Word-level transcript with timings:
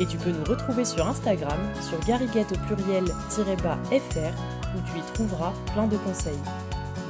Et 0.00 0.06
tu 0.06 0.16
peux 0.16 0.30
nous 0.30 0.44
retrouver 0.44 0.84
sur 0.84 1.06
Instagram, 1.06 1.58
sur 1.80 1.98
gariguette 2.06 2.52
au 2.52 2.58
pluriel-fr, 2.66 4.32
où 4.74 4.80
tu 4.90 4.98
y 4.98 5.12
trouveras 5.14 5.52
plein 5.72 5.86
de 5.86 5.96
conseils. 5.98 6.38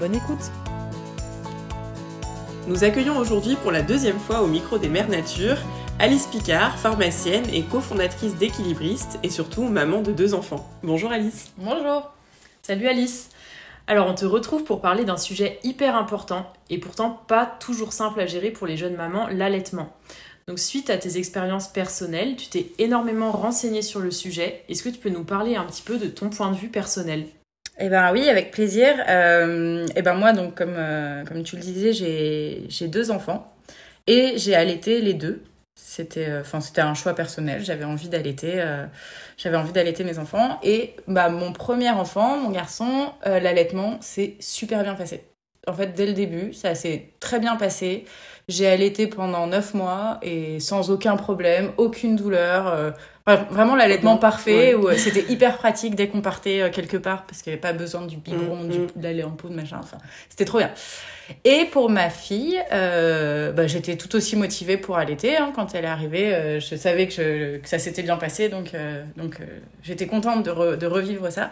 Bonne 0.00 0.14
écoute 0.14 0.50
Nous 2.66 2.84
accueillons 2.84 3.16
aujourd'hui 3.16 3.56
pour 3.56 3.70
la 3.70 3.82
deuxième 3.82 4.18
fois 4.18 4.42
au 4.42 4.46
micro 4.46 4.78
des 4.78 4.88
Mères 4.88 5.08
Nature 5.08 5.58
Alice 5.98 6.26
Picard, 6.26 6.78
pharmacienne 6.78 7.44
et 7.52 7.62
cofondatrice 7.62 8.34
d'Équilibriste 8.34 9.20
et 9.22 9.30
surtout 9.30 9.62
maman 9.62 10.02
de 10.02 10.10
deux 10.10 10.34
enfants. 10.34 10.68
Bonjour 10.82 11.12
Alice. 11.12 11.52
Bonjour. 11.58 12.10
Salut 12.62 12.88
Alice. 12.88 13.30
Alors 13.86 14.08
on 14.08 14.14
te 14.14 14.24
retrouve 14.24 14.64
pour 14.64 14.80
parler 14.80 15.04
d'un 15.04 15.16
sujet 15.16 15.60
hyper 15.62 15.94
important 15.94 16.52
et 16.70 16.78
pourtant 16.78 17.22
pas 17.28 17.46
toujours 17.46 17.92
simple 17.92 18.20
à 18.20 18.26
gérer 18.26 18.50
pour 18.50 18.66
les 18.66 18.76
jeunes 18.76 18.96
mamans, 18.96 19.28
l'allaitement. 19.28 19.94
Donc 20.48 20.58
suite 20.58 20.90
à 20.90 20.96
tes 20.96 21.18
expériences 21.18 21.68
personnelles, 21.68 22.36
tu 22.36 22.48
t'es 22.48 22.66
énormément 22.78 23.30
renseignée 23.30 23.82
sur 23.82 24.00
le 24.00 24.10
sujet. 24.10 24.64
Est-ce 24.68 24.82
que 24.82 24.88
tu 24.88 24.98
peux 24.98 25.10
nous 25.10 25.24
parler 25.24 25.56
un 25.56 25.64
petit 25.64 25.82
peu 25.82 25.98
de 25.98 26.06
ton 26.06 26.30
point 26.30 26.50
de 26.50 26.56
vue 26.56 26.68
personnel? 26.68 27.26
Eh 27.78 27.88
ben 27.88 28.12
oui, 28.12 28.28
avec 28.28 28.50
plaisir. 28.50 28.94
Euh, 29.08 29.86
eh 29.96 30.02
ben 30.02 30.14
moi, 30.14 30.32
donc 30.32 30.54
comme, 30.54 30.74
euh, 30.76 31.24
comme 31.24 31.42
tu 31.42 31.56
le 31.56 31.62
disais, 31.62 31.92
j'ai 31.92 32.88
deux 32.88 33.10
enfants 33.10 33.52
et 34.06 34.34
j'ai 34.36 34.54
allaité 34.54 35.00
les 35.00 35.14
deux. 35.14 35.42
C'était 35.74 36.28
euh, 36.28 36.42
un 36.78 36.94
choix 36.94 37.14
personnel. 37.14 37.64
J'avais 37.64 37.84
envie 37.84 38.08
d'allaiter 38.08 38.62
j'avais 39.38 39.56
envie 39.56 39.72
d'allaiter 39.72 40.04
mes 40.04 40.18
enfants 40.18 40.60
et 40.62 40.94
bah 41.08 41.28
mon 41.30 41.52
premier 41.52 41.90
enfant, 41.90 42.36
mon 42.36 42.50
garçon, 42.50 43.12
l'allaitement 43.24 44.00
s'est 44.00 44.36
super 44.38 44.82
bien 44.82 44.94
passé. 44.94 45.24
En 45.66 45.72
fait, 45.72 45.94
dès 45.94 46.06
le 46.06 46.12
début, 46.12 46.52
ça 46.52 46.74
s'est 46.74 47.10
très 47.20 47.38
bien 47.38 47.56
passé. 47.56 48.04
J'ai 48.52 48.66
allaité 48.66 49.06
pendant 49.06 49.46
9 49.46 49.72
mois 49.72 50.18
et 50.20 50.60
sans 50.60 50.90
aucun 50.90 51.16
problème, 51.16 51.72
aucune 51.78 52.16
douleur. 52.16 52.66
Euh, 52.66 52.90
vraiment 53.50 53.76
l'allaitement 53.76 54.18
parfait 54.18 54.74
où 54.74 54.88
euh, 54.88 54.96
c'était 54.98 55.32
hyper 55.32 55.56
pratique 55.56 55.94
dès 55.94 56.08
qu'on 56.08 56.20
partait 56.20 56.60
euh, 56.60 56.70
quelque 56.70 56.98
part 56.98 57.24
parce 57.24 57.40
qu'il 57.40 57.50
n'y 57.50 57.54
avait 57.54 57.62
pas 57.62 57.72
besoin 57.72 58.04
du 58.04 58.16
biberon, 58.16 58.64
mm, 58.64 58.68
du, 58.68 58.78
mm. 58.80 58.88
de 58.96 59.08
lait 59.08 59.22
en 59.22 59.30
poudre, 59.30 59.54
machin. 59.54 59.78
Enfin, 59.82 59.96
c'était 60.28 60.44
trop 60.44 60.58
bien. 60.58 60.70
Et 61.44 61.64
pour 61.64 61.88
ma 61.88 62.10
fille, 62.10 62.60
bah, 62.70 63.66
j'étais 63.66 63.96
tout 63.96 64.14
aussi 64.16 64.36
motivée 64.36 64.76
pour 64.76 64.98
allaiter. 64.98 65.38
Hein, 65.38 65.50
quand 65.54 65.74
elle 65.74 65.86
est 65.86 65.88
arrivée, 65.88 66.60
je 66.60 66.76
savais 66.76 67.08
que, 67.08 67.56
que 67.56 67.68
ça 67.68 67.78
s'était 67.78 68.02
bien 68.02 68.16
passé, 68.16 68.50
donc, 68.50 68.72
donc 69.16 69.38
j'étais 69.82 70.06
contente 70.06 70.44
de, 70.44 70.76
de 70.76 70.86
revivre 70.86 71.32
ça. 71.32 71.50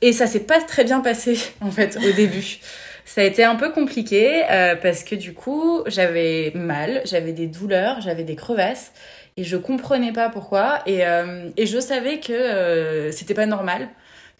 Et 0.00 0.12
ça 0.12 0.28
s'est 0.28 0.40
pas 0.44 0.60
très 0.60 0.84
bien 0.84 1.00
passé 1.00 1.38
en 1.60 1.72
fait 1.72 1.96
au 1.96 2.12
début. 2.12 2.60
Ça 3.06 3.20
a 3.20 3.24
été 3.24 3.44
un 3.44 3.54
peu 3.54 3.70
compliqué 3.70 4.42
euh, 4.50 4.74
parce 4.74 5.04
que 5.04 5.14
du 5.14 5.32
coup, 5.32 5.82
j'avais 5.86 6.50
mal, 6.56 7.02
j'avais 7.04 7.32
des 7.32 7.46
douleurs, 7.46 8.00
j'avais 8.00 8.24
des 8.24 8.34
crevasses 8.34 8.92
et 9.36 9.44
je 9.44 9.56
comprenais 9.56 10.12
pas 10.12 10.28
pourquoi. 10.28 10.80
Et, 10.86 11.06
euh, 11.06 11.48
et 11.56 11.66
je 11.66 11.78
savais 11.78 12.18
que 12.18 12.32
euh, 12.32 13.12
c'était 13.12 13.32
pas 13.32 13.46
normal, 13.46 13.88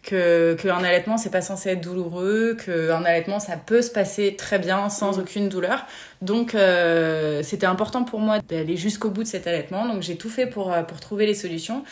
que 0.03 0.55
qu'un 0.55 0.83
allaitement 0.83 1.17
c'est 1.17 1.29
pas 1.29 1.41
censé 1.41 1.69
être 1.69 1.81
douloureux, 1.81 2.57
qu'un 2.63 3.05
allaitement 3.05 3.39
ça 3.39 3.55
peut 3.55 3.81
se 3.81 3.89
passer 3.89 4.35
très 4.35 4.59
bien 4.59 4.89
sans 4.89 5.17
mmh. 5.17 5.21
aucune 5.21 5.49
douleur. 5.49 5.85
Donc 6.21 6.53
euh, 6.53 7.43
c'était 7.43 7.67
important 7.67 8.03
pour 8.03 8.19
moi 8.19 8.39
d'aller 8.39 8.75
jusqu'au 8.75 9.09
bout 9.09 9.23
de 9.23 9.29
cet 9.29 9.47
allaitement. 9.47 9.85
Donc 9.85 10.01
j'ai 10.01 10.17
tout 10.17 10.29
fait 10.29 10.45
pour 10.45 10.75
pour 10.87 10.99
trouver 10.99 11.25
les 11.25 11.35
solutions. 11.35 11.83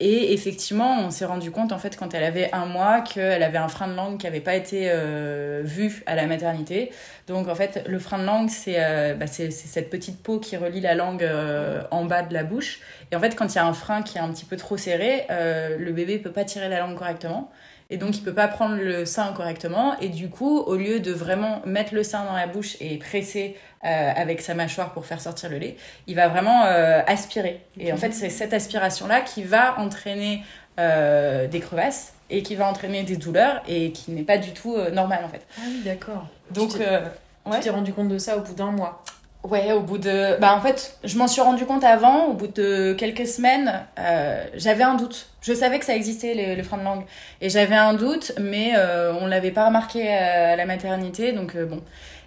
Et 0.00 0.32
effectivement, 0.32 1.00
on 1.00 1.10
s'est 1.10 1.24
rendu 1.24 1.50
compte, 1.50 1.72
en 1.72 1.78
fait, 1.78 1.96
quand 1.96 2.14
elle 2.14 2.22
avait 2.22 2.52
un 2.54 2.66
mois, 2.66 3.00
qu'elle 3.00 3.42
avait 3.42 3.58
un 3.58 3.66
frein 3.66 3.88
de 3.88 3.94
langue 3.94 4.16
qui 4.18 4.26
n'avait 4.26 4.40
pas 4.40 4.54
été 4.54 4.90
euh, 4.92 5.62
vu 5.64 6.04
à 6.06 6.14
la 6.14 6.28
maternité. 6.28 6.92
Donc, 7.26 7.48
en 7.48 7.54
fait, 7.56 7.82
le 7.84 7.98
frein 7.98 8.18
de 8.20 8.24
langue, 8.24 8.48
c'est 8.48 8.76
euh, 8.78 9.14
bah, 9.14 9.26
cette 9.26 9.90
petite 9.90 10.22
peau 10.22 10.38
qui 10.38 10.56
relie 10.56 10.80
la 10.80 10.94
langue 10.94 11.24
euh, 11.24 11.82
en 11.90 12.04
bas 12.04 12.22
de 12.22 12.32
la 12.32 12.44
bouche. 12.44 12.78
Et 13.10 13.16
en 13.16 13.20
fait, 13.20 13.34
quand 13.34 13.52
il 13.52 13.56
y 13.56 13.58
a 13.58 13.66
un 13.66 13.72
frein 13.72 14.02
qui 14.02 14.18
est 14.18 14.20
un 14.20 14.32
petit 14.32 14.44
peu 14.44 14.56
trop 14.56 14.76
serré, 14.76 15.26
euh, 15.30 15.76
le 15.76 15.92
bébé 15.92 16.18
peut 16.20 16.32
pas 16.32 16.44
tirer 16.44 16.68
la 16.68 16.78
langue 16.78 16.96
correctement. 16.96 17.50
Et 17.90 17.96
donc, 17.96 18.18
il 18.18 18.22
peut 18.22 18.34
pas 18.34 18.48
prendre 18.48 18.76
le 18.76 19.06
sein 19.06 19.32
correctement. 19.32 19.98
Et 20.00 20.10
du 20.10 20.28
coup, 20.28 20.58
au 20.58 20.76
lieu 20.76 21.00
de 21.00 21.10
vraiment 21.10 21.62
mettre 21.64 21.94
le 21.94 22.02
sein 22.02 22.24
dans 22.24 22.34
la 22.34 22.46
bouche 22.46 22.76
et 22.80 22.98
presser 22.98 23.56
euh, 23.84 24.12
avec 24.14 24.42
sa 24.42 24.54
mâchoire 24.54 24.92
pour 24.92 25.06
faire 25.06 25.20
sortir 25.22 25.48
le 25.48 25.56
lait, 25.56 25.76
il 26.06 26.14
va 26.14 26.28
vraiment 26.28 26.64
euh, 26.66 27.00
aspirer. 27.06 27.64
Et 27.78 27.92
en 27.92 27.96
fait, 27.96 28.12
c'est 28.12 28.28
cette 28.28 28.52
aspiration-là 28.52 29.22
qui 29.22 29.42
va 29.42 29.78
entraîner 29.80 30.42
euh, 30.78 31.46
des 31.46 31.60
crevasses 31.60 32.12
et 32.28 32.42
qui 32.42 32.56
va 32.56 32.68
entraîner 32.68 33.04
des 33.04 33.16
douleurs 33.16 33.62
et 33.66 33.90
qui 33.92 34.10
n'est 34.10 34.22
pas 34.22 34.36
du 34.36 34.52
tout 34.52 34.76
normal 34.92 35.24
en 35.24 35.28
fait. 35.28 35.46
Ah 35.56 35.62
oui, 35.66 35.80
d'accord. 35.82 36.26
Donc, 36.50 36.72
tu 36.72 37.60
t'es 37.60 37.70
rendu 37.70 37.94
compte 37.94 38.08
de 38.08 38.18
ça 38.18 38.36
au 38.36 38.40
bout 38.40 38.52
d'un 38.52 38.70
mois 38.70 39.02
Ouais, 39.44 39.72
au 39.72 39.80
bout 39.80 39.98
de. 39.98 40.38
Bah, 40.40 40.54
en 40.54 40.60
fait, 40.60 40.98
je 41.04 41.16
m'en 41.16 41.28
suis 41.28 41.40
rendu 41.40 41.64
compte 41.64 41.84
avant, 41.84 42.26
au 42.26 42.34
bout 42.34 42.48
de 42.48 42.92
quelques 42.98 43.26
semaines, 43.26 43.86
euh, 43.98 44.44
j'avais 44.54 44.82
un 44.82 44.94
doute. 44.94 45.28
Je 45.42 45.52
savais 45.52 45.78
que 45.78 45.84
ça 45.84 45.94
existait, 45.94 46.34
les 46.34 46.62
freins 46.62 46.78
de 46.78 46.82
langue. 46.82 47.04
Et 47.40 47.48
j'avais 47.48 47.76
un 47.76 47.94
doute, 47.94 48.32
mais 48.40 48.72
euh, 48.76 49.14
on 49.20 49.26
l'avait 49.26 49.52
pas 49.52 49.66
remarqué 49.66 50.08
à 50.12 50.56
la 50.56 50.66
maternité, 50.66 51.32
donc 51.32 51.54
euh, 51.54 51.66
bon. 51.66 51.82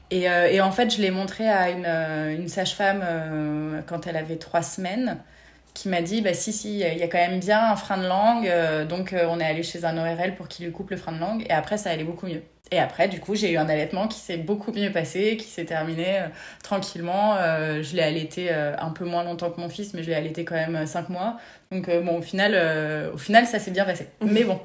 Et, 0.10 0.24
et, 0.24 0.62
en 0.62 0.72
fait, 0.72 0.94
je 0.94 1.02
l'ai 1.02 1.12
montré 1.12 1.48
à 1.48 1.70
une, 1.70 1.86
une 1.86 2.48
sage-femme 2.50 3.02
quand 3.88 4.08
elle 4.08 4.18
avait 4.18 4.36
trois 4.38 4.62
semaines, 4.62 5.18
qui 5.74 5.88
m'a 5.90 6.02
dit 6.02 6.22
bah, 6.22 6.34
si, 6.34 6.52
si, 6.54 6.80
il 6.80 6.98
y 6.98 7.04
a 7.04 7.08
quand 7.08 7.18
même 7.18 7.40
bien 7.40 7.72
un 7.72 7.76
frein 7.78 7.98
de 7.98 8.08
langue. 8.08 8.88
donc, 8.88 9.16
on 9.16 9.40
est 9.40 9.46
allé 9.46 9.64
chez 9.64 9.86
un 9.86 9.98
ORL 9.98 10.36
pour 10.36 10.48
qu'il 10.50 10.66
lui 10.66 10.74
coupe 10.74 10.92
le 10.92 10.98
frein 10.98 11.14
de 11.14 11.20
langue. 11.20 11.46
Et 11.50 11.54
après, 11.54 11.78
ça 11.78 11.92
allait 11.92 12.04
beaucoup 12.04 12.28
mieux. 12.28 12.44
Et 12.74 12.80
après, 12.80 13.10
du 13.10 13.20
coup, 13.20 13.36
j'ai 13.36 13.52
eu 13.52 13.58
un 13.58 13.68
allaitement 13.68 14.08
qui 14.08 14.18
s'est 14.18 14.38
beaucoup 14.38 14.72
mieux 14.72 14.92
passé, 14.92 15.36
qui 15.36 15.48
s'est 15.48 15.66
terminé 15.66 16.20
euh, 16.20 16.28
tranquillement. 16.64 17.36
Euh, 17.36 17.84
je 17.84 17.98
l'ai 17.98 18.02
allaité 18.02 18.48
euh, 18.50 18.74
un 18.80 18.92
peu 18.92 19.04
moins 19.04 19.26
longtemps 19.26 19.52
que 19.52 19.60
mon 19.60 19.68
fils, 19.68 19.94
mais 19.94 20.04
je 20.04 20.10
l'ai 20.10 20.16
allaité 20.16 20.46
quand 20.46 20.56
même 20.56 20.86
5 20.88 21.10
mois. 21.10 21.38
Donc, 21.70 21.90
bon, 21.90 22.20
au 22.20 22.22
final, 22.22 22.56
au 23.14 23.18
final, 23.18 23.46
ça 23.46 23.60
s'est 23.60 23.72
bien 23.72 23.84
passé. 23.84 24.08
Mhm. 24.22 24.32
Mais 24.32 24.44
bon, 24.46 24.60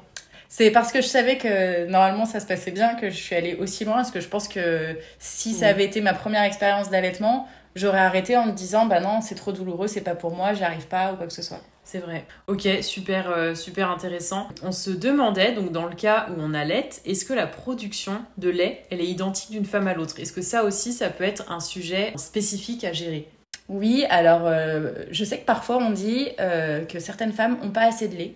c'est 0.47 0.71
parce 0.71 0.93
que 0.93 1.01
je 1.01 1.07
savais 1.07 1.37
que 1.37 1.85
normalement 1.87 2.25
ça 2.25 2.39
se 2.39 2.45
passait 2.45 2.71
bien 2.71 2.95
que 2.95 3.09
je 3.09 3.15
suis 3.15 3.35
allée 3.35 3.55
aussi 3.55 3.83
loin. 3.83 3.95
Parce 3.95 4.11
que 4.11 4.21
je 4.21 4.27
pense 4.29 4.47
que 4.47 4.97
si 5.19 5.53
ça 5.53 5.67
avait 5.67 5.85
été 5.85 5.99
ma 5.99 6.13
première 6.13 6.43
expérience 6.43 6.89
d'allaitement, 6.89 7.47
j'aurais 7.77 7.99
arrêté 7.99 8.35
en 8.35 8.47
me 8.47 8.51
disant 8.51 8.85
bah 8.85 8.99
non, 8.99 9.21
c'est 9.21 9.35
trop 9.35 9.51
douloureux, 9.51 9.87
c'est 9.87 10.01
pas 10.01 10.15
pour 10.15 10.35
moi, 10.35 10.53
j'y 10.53 10.63
arrive 10.63 10.87
pas 10.87 11.13
ou 11.13 11.15
quoi 11.15 11.27
que 11.27 11.33
ce 11.33 11.41
soit. 11.41 11.61
C'est 11.83 11.99
vrai. 11.99 12.25
Ok, 12.47 12.67
super, 12.81 13.29
euh, 13.29 13.55
super 13.55 13.89
intéressant. 13.89 14.49
On 14.61 14.73
se 14.73 14.89
demandait, 14.89 15.53
donc 15.53 15.71
dans 15.71 15.85
le 15.85 15.95
cas 15.95 16.27
où 16.29 16.33
on 16.39 16.53
allait, 16.53 16.89
est-ce 17.05 17.23
que 17.23 17.33
la 17.33 17.47
production 17.47 18.19
de 18.37 18.49
lait, 18.49 18.83
elle 18.91 18.99
est 18.99 19.07
identique 19.07 19.51
d'une 19.51 19.65
femme 19.65 19.87
à 19.87 19.93
l'autre? 19.93 20.19
Est-ce 20.19 20.33
que 20.33 20.41
ça 20.41 20.65
aussi, 20.65 20.91
ça 20.91 21.09
peut 21.09 21.23
être 21.23 21.49
un 21.49 21.61
sujet 21.61 22.11
spécifique 22.17 22.83
à 22.83 22.91
gérer? 22.91 23.29
Oui, 23.69 24.05
alors 24.09 24.41
euh, 24.43 24.91
je 25.11 25.23
sais 25.23 25.39
que 25.39 25.45
parfois 25.45 25.77
on 25.77 25.91
dit 25.91 26.29
euh, 26.39 26.83
que 26.85 26.99
certaines 26.99 27.33
femmes 27.33 27.57
n'ont 27.61 27.71
pas 27.71 27.85
assez 27.85 28.09
de 28.09 28.15
lait. 28.15 28.35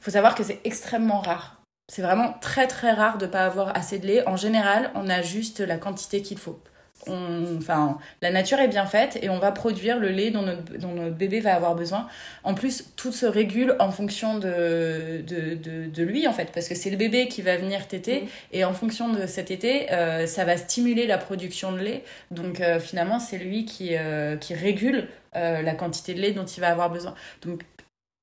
Faut 0.00 0.10
savoir 0.10 0.34
que 0.34 0.42
c'est 0.42 0.60
extrêmement 0.64 1.20
rare. 1.20 1.62
C'est 1.92 2.02
vraiment 2.02 2.34
très 2.40 2.66
très 2.66 2.92
rare 2.92 3.18
de 3.18 3.26
ne 3.26 3.30
pas 3.30 3.44
avoir 3.44 3.76
assez 3.76 3.98
de 3.98 4.06
lait. 4.06 4.26
En 4.28 4.36
général, 4.36 4.90
on 4.94 5.08
a 5.08 5.22
juste 5.22 5.60
la 5.60 5.78
quantité 5.78 6.20
qu'il 6.22 6.38
faut 6.38 6.60
enfin, 7.06 7.98
la 8.22 8.30
nature 8.30 8.58
est 8.58 8.68
bien 8.68 8.86
faite 8.86 9.18
et 9.22 9.28
on 9.28 9.38
va 9.38 9.52
produire 9.52 9.98
le 9.98 10.08
lait 10.08 10.30
dont 10.30 10.42
notre, 10.42 11.10
bébé 11.10 11.40
va 11.40 11.54
avoir 11.54 11.74
besoin. 11.74 12.08
En 12.44 12.54
plus, 12.54 12.84
tout 12.96 13.12
se 13.12 13.26
régule 13.26 13.76
en 13.78 13.90
fonction 13.90 14.38
de, 14.38 15.22
de, 15.26 16.02
lui, 16.02 16.26
en 16.26 16.32
fait, 16.32 16.50
parce 16.52 16.68
que 16.68 16.74
c'est 16.74 16.90
le 16.90 16.96
bébé 16.96 17.28
qui 17.28 17.42
va 17.42 17.56
venir 17.56 17.86
téter 17.86 18.22
mmh. 18.22 18.26
et 18.52 18.64
en 18.64 18.72
fonction 18.72 19.12
de 19.12 19.26
cet 19.26 19.50
été, 19.50 19.92
euh, 19.92 20.26
ça 20.26 20.44
va 20.44 20.56
stimuler 20.56 21.06
la 21.06 21.18
production 21.18 21.72
de 21.72 21.78
lait. 21.78 22.04
Donc, 22.30 22.60
euh, 22.60 22.80
finalement, 22.80 23.18
c'est 23.18 23.38
lui 23.38 23.64
qui, 23.64 23.90
euh, 23.92 24.36
qui 24.36 24.54
régule 24.54 25.08
la 25.34 25.74
quantité 25.74 26.14
de 26.14 26.20
lait 26.20 26.32
dont 26.32 26.46
il 26.46 26.60
va 26.60 26.68
avoir 26.68 26.90
besoin. 26.90 27.14
Donc, 27.42 27.62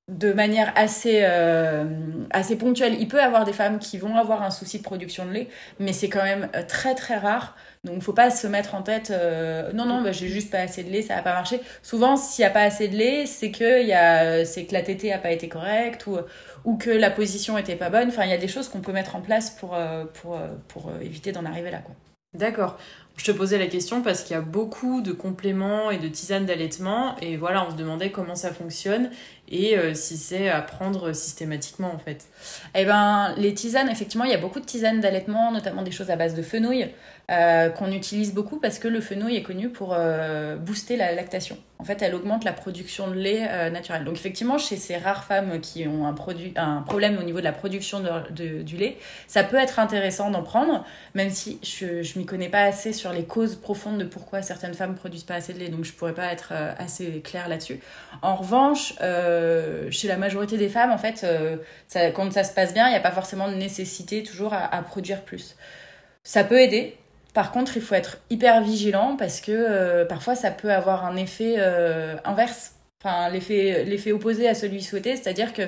de 0.07 0.33
manière 0.33 0.71
assez, 0.75 1.23
assez 2.31 2.57
ponctuelle. 2.57 2.95
Il 2.99 3.07
peut 3.07 3.17
y 3.17 3.21
avoir 3.21 3.43
des 3.43 3.53
femmes 3.53 3.79
qui 3.79 3.97
vont 3.97 4.15
avoir 4.17 4.43
un 4.43 4.51
souci 4.51 4.77
de 4.77 4.83
production 4.83 5.25
de 5.25 5.31
lait, 5.31 5.47
mais 5.79 5.93
c'est 5.93 6.09
quand 6.09 6.23
même 6.23 6.49
très 6.67 6.93
très 6.93 7.17
rare. 7.17 7.55
Donc, 7.85 8.01
faut 8.01 8.13
pas 8.13 8.31
se 8.31 8.47
mettre 8.47 8.73
en 8.73 8.81
tête, 8.81 9.11
euh, 9.11 9.71
non, 9.73 9.85
non, 9.85 10.01
bah, 10.01 10.11
j'ai 10.11 10.27
juste 10.27 10.49
pas 10.49 10.57
assez 10.57 10.83
de 10.83 10.89
lait, 10.89 11.03
ça 11.03 11.15
va 11.15 11.21
pas 11.21 11.33
marcher. 11.33 11.61
Souvent, 11.83 12.17
s'il 12.17 12.41
y 12.41 12.45
a 12.45 12.49
pas 12.49 12.63
assez 12.63 12.87
de 12.87 12.95
lait, 12.95 13.27
c'est 13.27 13.51
que, 13.51 13.85
que 13.85 14.73
la 14.73 14.81
tétée 14.81 15.13
a 15.13 15.19
pas 15.19 15.31
été 15.31 15.47
correcte 15.47 16.07
ou, 16.65 16.77
que 16.77 16.89
la 16.89 17.11
position 17.11 17.59
était 17.59 17.75
pas 17.75 17.91
bonne. 17.91 18.07
Enfin, 18.07 18.23
il 18.23 18.31
y 18.31 18.33
a 18.33 18.39
des 18.39 18.47
choses 18.47 18.69
qu'on 18.69 18.81
peut 18.81 18.91
mettre 18.91 19.15
en 19.15 19.21
place 19.21 19.51
pour, 19.51 19.75
euh, 19.75 20.05
euh, 20.25 20.99
éviter 20.99 21.31
d'en 21.31 21.45
arriver 21.45 21.69
là. 21.69 21.81
D'accord. 22.33 22.77
Je 23.17 23.23
te 23.23 23.31
posais 23.31 23.57
la 23.57 23.67
question 23.67 24.01
parce 24.01 24.23
qu'il 24.23 24.33
y 24.33 24.37
a 24.37 24.41
beaucoup 24.41 25.01
de 25.01 25.13
compléments 25.13 25.89
et 25.89 25.97
de 25.97 26.07
tisanes 26.07 26.45
d'allaitement 26.45 27.15
et 27.21 27.37
voilà, 27.37 27.65
on 27.65 27.71
se 27.71 27.75
demandait 27.75 28.11
comment 28.11 28.35
ça 28.35 28.51
fonctionne 28.51 29.09
et 29.47 29.77
euh, 29.77 29.93
si 29.93 30.17
c'est 30.17 30.49
à 30.49 30.61
prendre 30.61 31.13
systématiquement 31.13 31.93
en 31.93 31.99
fait 31.99 32.25
Eh 32.73 32.85
ben, 32.85 33.33
les 33.37 33.53
tisanes, 33.53 33.89
effectivement, 33.89 34.25
il 34.25 34.31
y 34.31 34.33
a 34.33 34.39
beaucoup 34.39 34.59
de 34.59 34.65
tisanes 34.65 35.01
d'allaitement, 35.01 35.51
notamment 35.51 35.83
des 35.83 35.91
choses 35.91 36.09
à 36.09 36.15
base 36.15 36.33
de 36.33 36.41
fenouil, 36.41 36.89
euh, 37.31 37.69
qu'on 37.69 37.91
utilise 37.91 38.33
beaucoup 38.33 38.59
parce 38.59 38.79
que 38.79 38.87
le 38.87 39.01
fenouil 39.01 39.35
est 39.35 39.43
connu 39.43 39.69
pour 39.69 39.93
euh, 39.93 40.55
booster 40.55 40.95
la 40.95 41.13
lactation. 41.13 41.57
En 41.77 41.83
fait, 41.83 42.01
elle 42.01 42.15
augmente 42.15 42.43
la 42.45 42.53
production 42.53 43.09
de 43.09 43.15
lait 43.15 43.69
naturel. 43.69 44.05
Donc, 44.05 44.15
effectivement, 44.15 44.57
chez 44.57 44.77
ces 44.77 44.95
rares 44.95 45.25
femmes 45.25 45.59
qui 45.59 45.85
ont 45.85 46.07
un, 46.07 46.13
produit, 46.13 46.53
un 46.55 46.81
problème 46.81 47.17
au 47.19 47.23
niveau 47.23 47.39
de 47.39 47.43
la 47.43 47.51
production 47.51 47.99
de, 47.99 48.61
du 48.61 48.77
lait, 48.77 48.97
ça 49.27 49.43
peut 49.43 49.57
être 49.57 49.77
intéressant 49.77 50.31
d'en 50.31 50.41
prendre, 50.41 50.85
même 51.15 51.29
si 51.29 51.59
je 51.63 51.85
ne 51.85 52.19
m'y 52.19 52.25
connais 52.25 52.47
pas 52.47 52.61
assez 52.61 52.93
sur 52.93 53.11
les 53.11 53.25
causes 53.25 53.55
profondes 53.55 53.97
de 53.97 54.05
pourquoi 54.05 54.41
certaines 54.41 54.73
femmes 54.73 54.95
produisent 54.95 55.25
pas 55.25 55.35
assez 55.35 55.53
de 55.53 55.59
lait, 55.59 55.67
donc 55.67 55.83
je 55.83 55.91
pourrais 55.91 56.13
pas 56.13 56.31
être 56.31 56.53
assez 56.79 57.19
claire 57.19 57.49
là-dessus. 57.49 57.81
En 58.21 58.37
revanche, 58.37 58.93
chez 59.91 60.07
la 60.07 60.17
majorité 60.17 60.57
des 60.57 60.69
femmes, 60.69 60.91
en 60.91 60.97
fait, 60.97 61.23
euh, 61.23 61.57
quand 62.13 62.31
ça 62.31 62.43
se 62.43 62.53
passe 62.53 62.73
bien, 62.73 62.87
il 62.87 62.91
n'y 62.91 62.97
a 62.97 63.01
pas 63.01 63.11
forcément 63.11 63.49
de 63.49 63.55
nécessité 63.55 64.23
toujours 64.23 64.53
à, 64.53 64.81
produire 64.81 65.21
plus. 65.21 65.55
Ça 66.23 66.43
peut 66.43 66.59
aider. 66.59 66.97
Par 67.33 67.51
contre, 67.51 67.75
il 67.77 67.83
faut 67.83 67.95
être 67.95 68.17
hyper 68.29 68.61
vigilant 68.61 69.15
parce 69.17 69.41
que 69.41 69.51
euh, 69.51 70.05
parfois 70.05 70.35
ça 70.35 70.51
peut 70.51 70.71
avoir 70.71 71.05
un 71.05 71.15
effet 71.17 71.57
inverse. 72.23 72.73
Enfin, 73.03 73.29
l'effet 73.29 74.11
opposé 74.11 74.47
à 74.47 74.55
celui 74.55 74.81
souhaité, 74.81 75.15
c'est-à-dire 75.15 75.53
que 75.53 75.63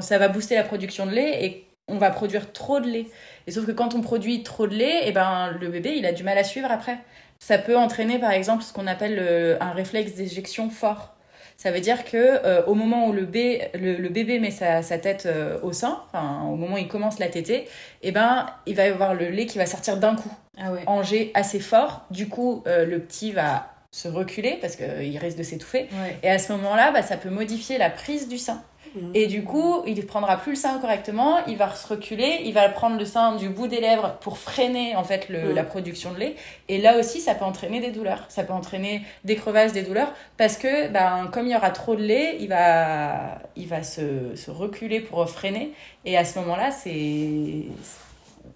ça 0.00 0.18
va 0.18 0.28
booster 0.28 0.56
la 0.56 0.64
production 0.64 1.06
de 1.06 1.12
lait 1.12 1.44
et 1.44 1.66
on 1.88 1.98
va 1.98 2.10
produire 2.10 2.52
trop 2.52 2.80
de 2.80 2.88
lait. 2.88 3.06
Et 3.46 3.52
sauf 3.52 3.66
que 3.66 3.72
quand 3.72 3.94
on 3.94 4.00
produit 4.00 4.42
trop 4.42 4.66
de 4.66 4.74
lait, 4.74 5.04
et 5.04 5.08
eh 5.08 5.12
ben, 5.12 5.50
le 5.60 5.68
bébé, 5.68 5.94
il 5.96 6.06
a 6.06 6.12
du 6.12 6.24
mal 6.24 6.38
à 6.38 6.44
suivre 6.44 6.70
après. 6.70 6.98
Ça 7.38 7.58
peut 7.58 7.76
entraîner, 7.76 8.18
par 8.18 8.32
exemple, 8.32 8.64
ce 8.64 8.72
qu'on 8.72 8.86
appelle 8.86 9.58
un 9.60 9.72
réflexe 9.72 10.14
d'éjection 10.14 10.70
fort. 10.70 11.14
Ça 11.60 11.70
veut 11.72 11.80
dire 11.80 12.06
que 12.06 12.16
euh, 12.16 12.64
au 12.64 12.74
moment 12.74 13.06
où 13.06 13.12
le, 13.12 13.26
bébé, 13.26 13.68
le, 13.74 14.08
bébé 14.08 14.38
met 14.38 14.50
sa, 14.50 14.80
tête 14.80 15.26
euh, 15.26 15.58
au 15.62 15.74
sein, 15.74 16.04
au 16.14 16.56
moment 16.56 16.76
où 16.76 16.78
il 16.78 16.88
commence 16.88 17.18
la 17.18 17.28
tétée, 17.28 17.68
eh 18.00 18.12
ben, 18.12 18.46
il 18.64 18.74
va 18.74 18.86
y 18.86 18.88
avoir 18.88 19.12
le 19.12 19.28
lait 19.28 19.44
qui 19.44 19.58
va 19.58 19.66
sortir 19.66 19.98
d'un 19.98 20.16
coup, 20.16 20.32
ah 20.56 20.72
ouais. 20.72 20.80
en 20.86 21.02
jet 21.02 21.30
assez 21.34 21.60
fort. 21.60 22.06
Du 22.10 22.30
coup, 22.30 22.62
euh, 22.66 22.86
le 22.86 22.98
petit 22.98 23.32
va 23.32 23.74
se 23.90 24.08
reculer 24.08 24.56
parce 24.58 24.74
qu'il 24.74 25.18
risque 25.18 25.36
de 25.36 25.42
s'étouffer. 25.42 25.88
Et 26.22 26.30
à 26.30 26.38
ce 26.38 26.50
moment-là, 26.52 26.92
bah, 26.92 27.02
ça 27.02 27.18
peut 27.18 27.28
modifier 27.28 27.76
la 27.76 27.90
prise 27.90 28.26
du 28.26 28.38
sein. 28.38 28.62
Mhm. 28.94 29.10
Et 29.14 29.26
du 29.26 29.44
coup, 29.44 29.82
il 29.86 29.96
ne 29.96 30.02
prendra 30.02 30.36
plus 30.36 30.52
le 30.52 30.56
sein 30.56 30.78
correctement, 30.78 31.38
il 31.46 31.56
va 31.56 31.72
se 31.74 31.86
reculer, 31.86 32.40
il 32.44 32.52
va 32.52 32.68
prendre 32.68 32.98
le 32.98 33.04
sein 33.04 33.36
du 33.36 33.48
bout 33.48 33.66
des 33.66 33.80
lèvres 33.80 34.16
pour 34.20 34.38
freiner 34.38 34.96
en 34.96 35.04
fait 35.04 35.28
le, 35.28 35.50
mhm. 35.50 35.54
la 35.54 35.64
production 35.64 36.12
de 36.12 36.18
lait. 36.18 36.36
Et 36.68 36.78
là 36.78 36.98
aussi, 36.98 37.20
ça 37.20 37.34
peut 37.34 37.44
entraîner 37.44 37.80
des 37.80 37.90
douleurs. 37.90 38.24
Ça 38.28 38.44
peut 38.44 38.52
entraîner 38.52 39.02
des 39.24 39.36
crevasses, 39.36 39.72
des 39.72 39.82
douleurs, 39.82 40.12
parce 40.36 40.56
que 40.56 40.88
ben, 40.88 41.28
comme 41.32 41.46
il 41.46 41.52
y 41.52 41.56
aura 41.56 41.70
trop 41.70 41.94
de 41.94 42.02
lait, 42.02 42.36
il 42.40 42.48
va, 42.48 43.38
il 43.56 43.66
va 43.66 43.82
se, 43.82 44.34
se 44.34 44.50
reculer 44.50 45.00
pour 45.00 45.28
freiner. 45.28 45.72
Et 46.04 46.16
à 46.16 46.24
ce 46.24 46.38
moment-là, 46.38 46.70
c'est 46.70 47.66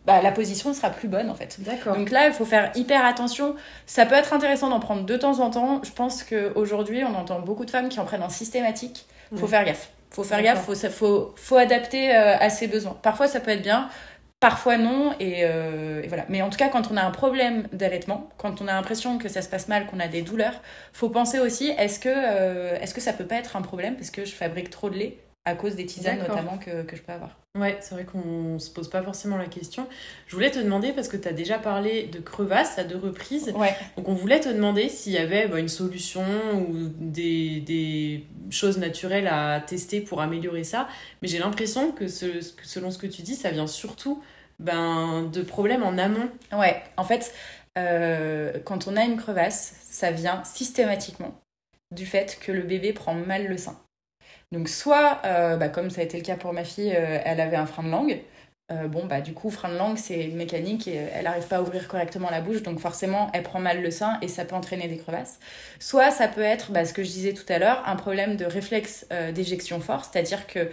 bah, 0.06 0.20
la 0.20 0.32
position 0.32 0.70
ne 0.70 0.74
sera 0.74 0.90
plus 0.90 1.08
bonne 1.08 1.30
en 1.30 1.34
fait. 1.34 1.56
D'accord. 1.60 1.96
Donc 1.96 2.10
là, 2.10 2.26
il 2.26 2.32
faut 2.32 2.44
faire 2.44 2.70
hyper 2.74 3.04
attention. 3.04 3.54
Ça 3.86 4.04
peut 4.04 4.14
être 4.14 4.32
intéressant 4.32 4.68
d'en 4.68 4.80
prendre 4.80 5.04
de 5.04 5.16
temps 5.16 5.40
en 5.40 5.50
temps. 5.50 5.80
Je 5.82 5.92
pense 5.92 6.22
qu'aujourd'hui, 6.22 7.04
on 7.04 7.14
entend 7.14 7.40
beaucoup 7.40 7.64
de 7.64 7.70
femmes 7.70 7.88
qui 7.88 8.00
en 8.00 8.04
prennent 8.04 8.22
en 8.22 8.28
systématique. 8.28 9.06
Il 9.32 9.38
faut 9.38 9.46
faire 9.46 9.64
gaffe 9.64 9.90
faut 10.14 10.24
faire 10.24 10.42
gaffe, 10.42 10.64
faut, 10.64 10.74
faut, 10.74 11.34
faut 11.36 11.56
adapter 11.56 12.14
euh, 12.14 12.36
à 12.38 12.48
ses 12.50 12.68
besoins. 12.68 12.96
Parfois, 13.02 13.26
ça 13.26 13.40
peut 13.40 13.50
être 13.50 13.62
bien, 13.62 13.88
parfois 14.40 14.76
non, 14.78 15.14
euh, 15.20 16.02
et, 16.02 16.08
voilà. 16.08 16.24
Mais 16.28 16.42
en 16.42 16.50
tout 16.50 16.58
cas, 16.58 16.68
quand 16.68 16.90
on 16.92 16.96
a 16.96 17.02
un 17.02 17.10
problème 17.10 17.66
d'allaitement, 17.72 18.30
quand 18.36 18.60
on 18.62 18.68
a 18.68 18.74
l'impression 18.74 19.18
que 19.18 19.28
ça 19.28 19.42
se 19.42 19.48
passe 19.48 19.68
mal, 19.68 19.86
qu'on 19.86 20.00
a 20.00 20.08
des 20.08 20.22
douleurs, 20.22 20.60
faut 20.92 21.10
penser 21.10 21.40
aussi, 21.40 21.68
est-ce 21.78 21.98
que, 21.98 22.08
euh, 22.10 22.78
est-ce 22.80 22.94
que 22.94 23.00
ça 23.00 23.12
peut 23.12 23.26
pas 23.26 23.36
être 23.36 23.56
un 23.56 23.62
problème 23.62 23.96
parce 23.96 24.10
que 24.10 24.24
je 24.24 24.34
fabrique 24.34 24.70
trop 24.70 24.90
de 24.90 24.96
lait? 24.96 25.23
À 25.46 25.54
cause 25.54 25.76
des 25.76 25.84
tisanes 25.84 26.18
notamment 26.18 26.56
que, 26.56 26.82
que, 26.82 26.96
je 26.96 27.02
peux 27.02 27.12
avoir. 27.12 27.36
Ouais, 27.58 27.76
c'est 27.80 27.94
vrai 27.94 28.04
qu'on 28.04 28.58
se 28.58 28.70
pose 28.70 28.88
pas 28.88 29.02
forcément 29.02 29.36
la 29.36 29.46
question. 29.46 29.86
Je 30.26 30.34
voulais 30.34 30.50
te 30.50 30.58
demander, 30.58 30.92
parce 30.92 31.08
que 31.08 31.18
tu 31.18 31.28
as 31.28 31.32
déjà 31.32 31.58
parlé 31.58 32.04
de 32.04 32.18
crevasses 32.18 32.78
à 32.78 32.84
deux 32.84 32.96
reprises, 32.96 33.52
ouais. 33.54 33.74
donc 33.96 34.08
on 34.08 34.14
voulait 34.14 34.40
te 34.40 34.48
demander 34.48 34.88
s'il 34.88 35.12
y 35.12 35.18
avait 35.18 35.46
bah, 35.46 35.60
une 35.60 35.68
solution 35.68 36.24
ou 36.54 36.88
des, 36.98 37.60
des, 37.60 38.24
choses 38.50 38.78
naturelles 38.78 39.26
à 39.26 39.60
tester 39.60 40.00
pour 40.00 40.20
améliorer 40.20 40.64
ça, 40.64 40.88
mais 41.20 41.28
j'ai 41.28 41.38
l'impression 41.38 41.92
que, 41.92 42.08
ce, 42.08 42.40
selon 42.62 42.90
ce 42.90 42.98
que 42.98 43.06
tu 43.06 43.22
dis, 43.22 43.34
ça 43.34 43.50
vient 43.50 43.66
surtout 43.66 44.22
ben, 44.58 45.28
de 45.32 45.42
problèmes 45.42 45.82
en 45.82 45.98
amont. 45.98 46.28
Ouais, 46.52 46.82
en 46.96 47.04
fait, 47.04 47.34
euh, 47.76 48.58
quand 48.64 48.86
on 48.86 48.96
a 48.96 49.04
une 49.04 49.16
crevasse, 49.16 49.76
ça 49.82 50.10
vient 50.10 50.42
systématiquement 50.44 51.38
du 51.90 52.06
fait 52.06 52.38
que 52.40 52.50
le 52.50 52.62
bébé 52.62 52.92
prend 52.92 53.14
mal 53.14 53.46
le 53.46 53.58
sein. 53.58 53.78
Donc 54.54 54.68
soit, 54.68 55.20
euh, 55.24 55.56
bah, 55.56 55.68
comme 55.68 55.90
ça 55.90 56.00
a 56.00 56.04
été 56.04 56.16
le 56.16 56.22
cas 56.22 56.36
pour 56.36 56.52
ma 56.52 56.64
fille, 56.64 56.94
euh, 56.96 57.18
elle 57.24 57.40
avait 57.40 57.56
un 57.56 57.66
frein 57.66 57.82
de 57.82 57.90
langue. 57.90 58.20
Euh, 58.70 58.86
bon, 58.86 59.04
bah 59.04 59.20
du 59.20 59.34
coup, 59.34 59.50
frein 59.50 59.68
de 59.68 59.76
langue, 59.76 59.98
c'est 59.98 60.28
mécanique 60.28 60.86
et 60.88 60.94
elle 61.12 61.24
n'arrive 61.24 61.46
pas 61.48 61.56
à 61.56 61.60
ouvrir 61.60 61.86
correctement 61.88 62.30
la 62.30 62.40
bouche, 62.40 62.62
donc 62.62 62.78
forcément, 62.78 63.30
elle 63.34 63.42
prend 63.42 63.58
mal 63.58 63.82
le 63.82 63.90
sein 63.90 64.16
et 64.22 64.28
ça 64.28 64.44
peut 64.44 64.54
entraîner 64.54 64.86
des 64.88 64.96
crevasses. 64.96 65.38
Soit 65.80 66.10
ça 66.10 66.28
peut 66.28 66.40
être, 66.40 66.70
bah, 66.70 66.84
ce 66.84 66.94
que 66.94 67.02
je 67.02 67.10
disais 67.10 67.34
tout 67.34 67.44
à 67.52 67.58
l'heure, 67.58 67.82
un 67.84 67.96
problème 67.96 68.36
de 68.36 68.46
réflexe 68.46 69.06
d'éjection 69.34 69.80
fort, 69.80 70.04
c'est-à-dire 70.06 70.46
que 70.46 70.70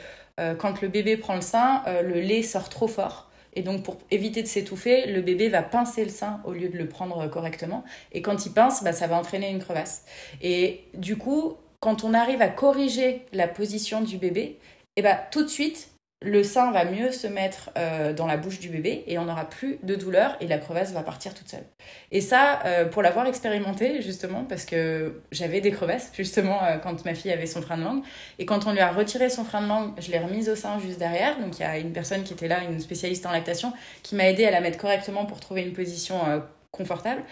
quand 0.58 0.82
le 0.82 0.88
bébé 0.88 1.18
prend 1.18 1.36
le 1.36 1.42
sein, 1.42 1.84
le 2.02 2.22
lait 2.22 2.44
sort 2.44 2.70
trop 2.70 2.88
fort. 2.88 3.30
Et 3.54 3.62
donc, 3.62 3.84
pour 3.84 3.98
éviter 4.10 4.42
de 4.42 4.48
s'étouffer, 4.48 5.08
le 5.08 5.22
bébé 5.22 5.50
va 5.50 5.62
pincer 5.62 6.06
le 6.06 6.10
sein 6.10 6.40
au 6.46 6.54
lieu 6.54 6.70
de 6.70 6.78
le 6.78 6.88
prendre 6.88 7.28
correctement. 7.28 7.84
Et 8.14 8.22
quand 8.22 8.46
il 8.46 8.54
pince, 8.54 8.84
bah, 8.84 8.94
ça 8.94 9.08
va 9.08 9.18
entraîner 9.18 9.50
une 9.50 9.60
crevasse. 9.60 10.06
Et 10.42 10.86
du 10.94 11.18
coup, 11.18 11.58
quand 11.82 12.04
on 12.06 12.14
arrive 12.14 12.42
à 12.42 12.48
corriger 12.48 13.26
la 13.34 13.48
position 13.48 14.02
du 14.02 14.18
bébé, 14.18 14.60
eh 14.96 15.02
ben, 15.02 15.20
tout 15.32 15.44
de 15.44 15.50
suite, 15.50 15.90
le 16.24 16.44
sein 16.44 16.72
va 16.72 16.86
mieux 16.86 17.12
se 17.12 17.26
mettre 17.26 17.72
euh, 17.76 18.14
dans 18.14 18.28
la 18.28 18.38
bouche 18.38 18.60
du 18.60 18.70
bébé 18.70 19.04
et 19.08 19.18
on 19.18 19.26
n'aura 19.26 19.46
plus 19.46 19.80
de 19.82 19.96
douleur 19.96 20.38
et 20.40 20.48
la 20.48 20.60
crevasse 20.60 20.94
va 20.94 21.02
partir 21.02 21.34
toute 21.34 21.50
seule. 21.50 21.66
Et 22.12 22.22
ça, 22.22 22.60
euh, 22.66 22.86
pour 22.86 23.02
l'avoir 23.02 23.26
expérimenté 23.26 24.04
justement, 24.04 24.44
parce 24.44 24.66
que 24.66 25.24
j'avais 25.32 25.62
des 25.62 25.72
crevasses 25.72 26.12
justement 26.16 26.64
euh, 26.64 26.78
quand 26.78 27.04
ma 27.06 27.16
fille 27.16 27.32
avait 27.32 27.48
son 27.48 27.64
frein 27.64 27.78
de 27.78 27.84
langue, 27.84 28.04
et 28.38 28.46
quand 28.46 28.68
on 28.68 28.72
lui 28.72 28.82
a 28.82 28.92
retiré 28.92 29.32
son 29.32 29.44
frein 29.44 29.64
de 29.64 29.68
langue, 29.68 29.94
je 30.00 30.12
l'ai 30.12 30.20
remise 30.20 30.48
au 30.50 30.56
sein 30.56 30.78
juste 30.78 31.00
derrière. 31.00 31.40
Donc 31.40 31.58
il 31.58 31.64
y 31.64 31.66
a 31.66 31.80
une 31.80 31.94
personne 31.94 32.22
qui 32.22 32.34
était 32.34 32.48
là, 32.48 32.64
une 32.64 32.80
spécialiste 32.80 33.26
en 33.26 33.32
lactation, 33.32 33.74
qui 34.04 34.14
m'a 34.14 34.30
aidé 34.30 34.46
à 34.46 34.52
la 34.52 34.62
mettre 34.62 34.78
correctement 34.78 35.26
pour 35.26 35.40
trouver 35.40 35.64
une 35.64 35.74
position 35.74 36.20
confortable. 36.70 37.24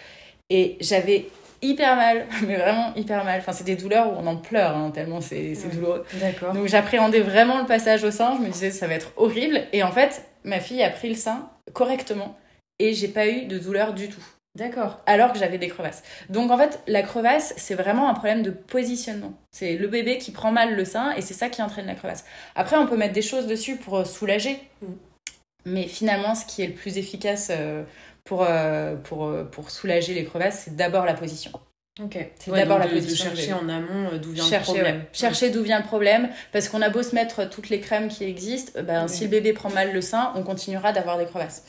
Et 0.48 0.76
j'avais 0.80 1.28
hyper 1.62 1.96
mal, 1.96 2.26
mais 2.46 2.56
vraiment 2.56 2.94
hyper 2.94 3.24
mal. 3.24 3.38
Enfin, 3.40 3.52
c'est 3.52 3.64
des 3.64 3.76
douleurs 3.76 4.08
où 4.12 4.16
on 4.16 4.26
en 4.26 4.36
pleure, 4.36 4.76
hein, 4.76 4.90
tellement 4.90 5.20
c'est 5.20 5.54
douloureux. 5.72 6.04
D'accord. 6.20 6.52
Donc 6.52 6.66
j'appréhendais 6.66 7.20
vraiment 7.20 7.58
le 7.58 7.66
passage 7.66 8.04
au 8.04 8.10
sein, 8.10 8.36
je 8.36 8.42
me 8.42 8.50
disais 8.50 8.70
ça 8.70 8.86
va 8.86 8.94
être 8.94 9.12
horrible. 9.16 9.62
Et 9.72 9.82
en 9.82 9.92
fait, 9.92 10.24
ma 10.44 10.60
fille 10.60 10.82
a 10.82 10.90
pris 10.90 11.08
le 11.08 11.16
sein 11.16 11.48
correctement 11.72 12.36
et 12.78 12.94
j'ai 12.94 13.08
pas 13.08 13.28
eu 13.28 13.46
de 13.46 13.58
douleur 13.58 13.94
du 13.94 14.08
tout. 14.08 14.24
D'accord. 14.56 14.98
Alors 15.06 15.32
que 15.32 15.38
j'avais 15.38 15.58
des 15.58 15.68
crevasses. 15.68 16.02
Donc 16.28 16.50
en 16.50 16.58
fait, 16.58 16.80
la 16.88 17.02
crevasse, 17.02 17.54
c'est 17.56 17.76
vraiment 17.76 18.08
un 18.08 18.14
problème 18.14 18.42
de 18.42 18.50
positionnement. 18.50 19.32
C'est 19.52 19.76
le 19.76 19.86
bébé 19.86 20.18
qui 20.18 20.32
prend 20.32 20.50
mal 20.50 20.74
le 20.74 20.84
sein 20.84 21.12
et 21.12 21.20
c'est 21.20 21.34
ça 21.34 21.48
qui 21.48 21.62
entraîne 21.62 21.86
la 21.86 21.94
crevasse. 21.94 22.24
Après, 22.56 22.76
on 22.76 22.86
peut 22.86 22.96
mettre 22.96 23.14
des 23.14 23.22
choses 23.22 23.46
dessus 23.46 23.76
pour 23.76 24.04
soulager. 24.06 24.58
Mm. 24.82 24.86
Mais 25.66 25.86
finalement, 25.86 26.34
ce 26.34 26.46
qui 26.46 26.62
est 26.62 26.66
le 26.66 26.72
plus 26.72 26.98
efficace 26.98 27.48
euh, 27.50 27.84
pour, 28.30 28.46
euh, 28.48 28.94
pour, 28.94 29.24
euh, 29.24 29.42
pour 29.42 29.72
soulager 29.72 30.14
les 30.14 30.24
crevasses, 30.24 30.62
c'est 30.66 30.76
d'abord 30.76 31.04
la 31.04 31.14
position. 31.14 31.50
Ok. 32.00 32.16
C'est 32.38 32.52
d'abord 32.52 32.78
la 32.78 32.86
position. 32.86 33.28
De 33.28 33.36
chercher 33.36 33.52
en 33.54 33.68
amont 33.68 34.10
d'où 34.22 34.30
vient 34.30 34.44
chercher, 34.44 34.74
le 34.74 34.78
problème. 34.78 35.04
Chercher 35.12 35.50
d'où 35.50 35.64
vient 35.64 35.80
le 35.80 35.84
problème, 35.84 36.28
parce 36.52 36.68
qu'on 36.68 36.80
a 36.80 36.90
beau 36.90 37.02
se 37.02 37.12
mettre 37.12 37.50
toutes 37.50 37.70
les 37.70 37.80
crèmes 37.80 38.06
qui 38.06 38.22
existent, 38.22 38.80
ben, 38.84 39.08
si 39.08 39.24
le 39.24 39.30
bébé 39.30 39.52
prend 39.52 39.68
mal 39.68 39.92
le 39.92 40.00
sein, 40.00 40.32
on 40.36 40.44
continuera 40.44 40.92
d'avoir 40.92 41.18
des 41.18 41.24
crevasses. 41.24 41.64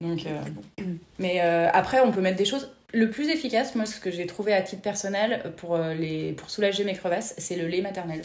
Donc, 0.00 0.26
mais 1.20 1.38
après, 1.38 2.00
on 2.00 2.10
peut 2.10 2.20
mettre 2.20 2.38
des 2.38 2.44
choses. 2.44 2.72
Le 2.92 3.08
plus 3.08 3.28
efficace, 3.28 3.76
moi, 3.76 3.86
ce 3.86 4.00
que 4.00 4.10
j'ai 4.10 4.26
trouvé 4.26 4.52
à 4.52 4.62
titre 4.62 4.82
personnel 4.82 5.52
pour, 5.58 5.78
les, 5.78 6.32
pour 6.32 6.50
soulager 6.50 6.82
mes 6.82 6.94
crevasses, 6.94 7.36
c'est 7.38 7.54
le 7.54 7.68
lait 7.68 7.82
maternel. 7.82 8.22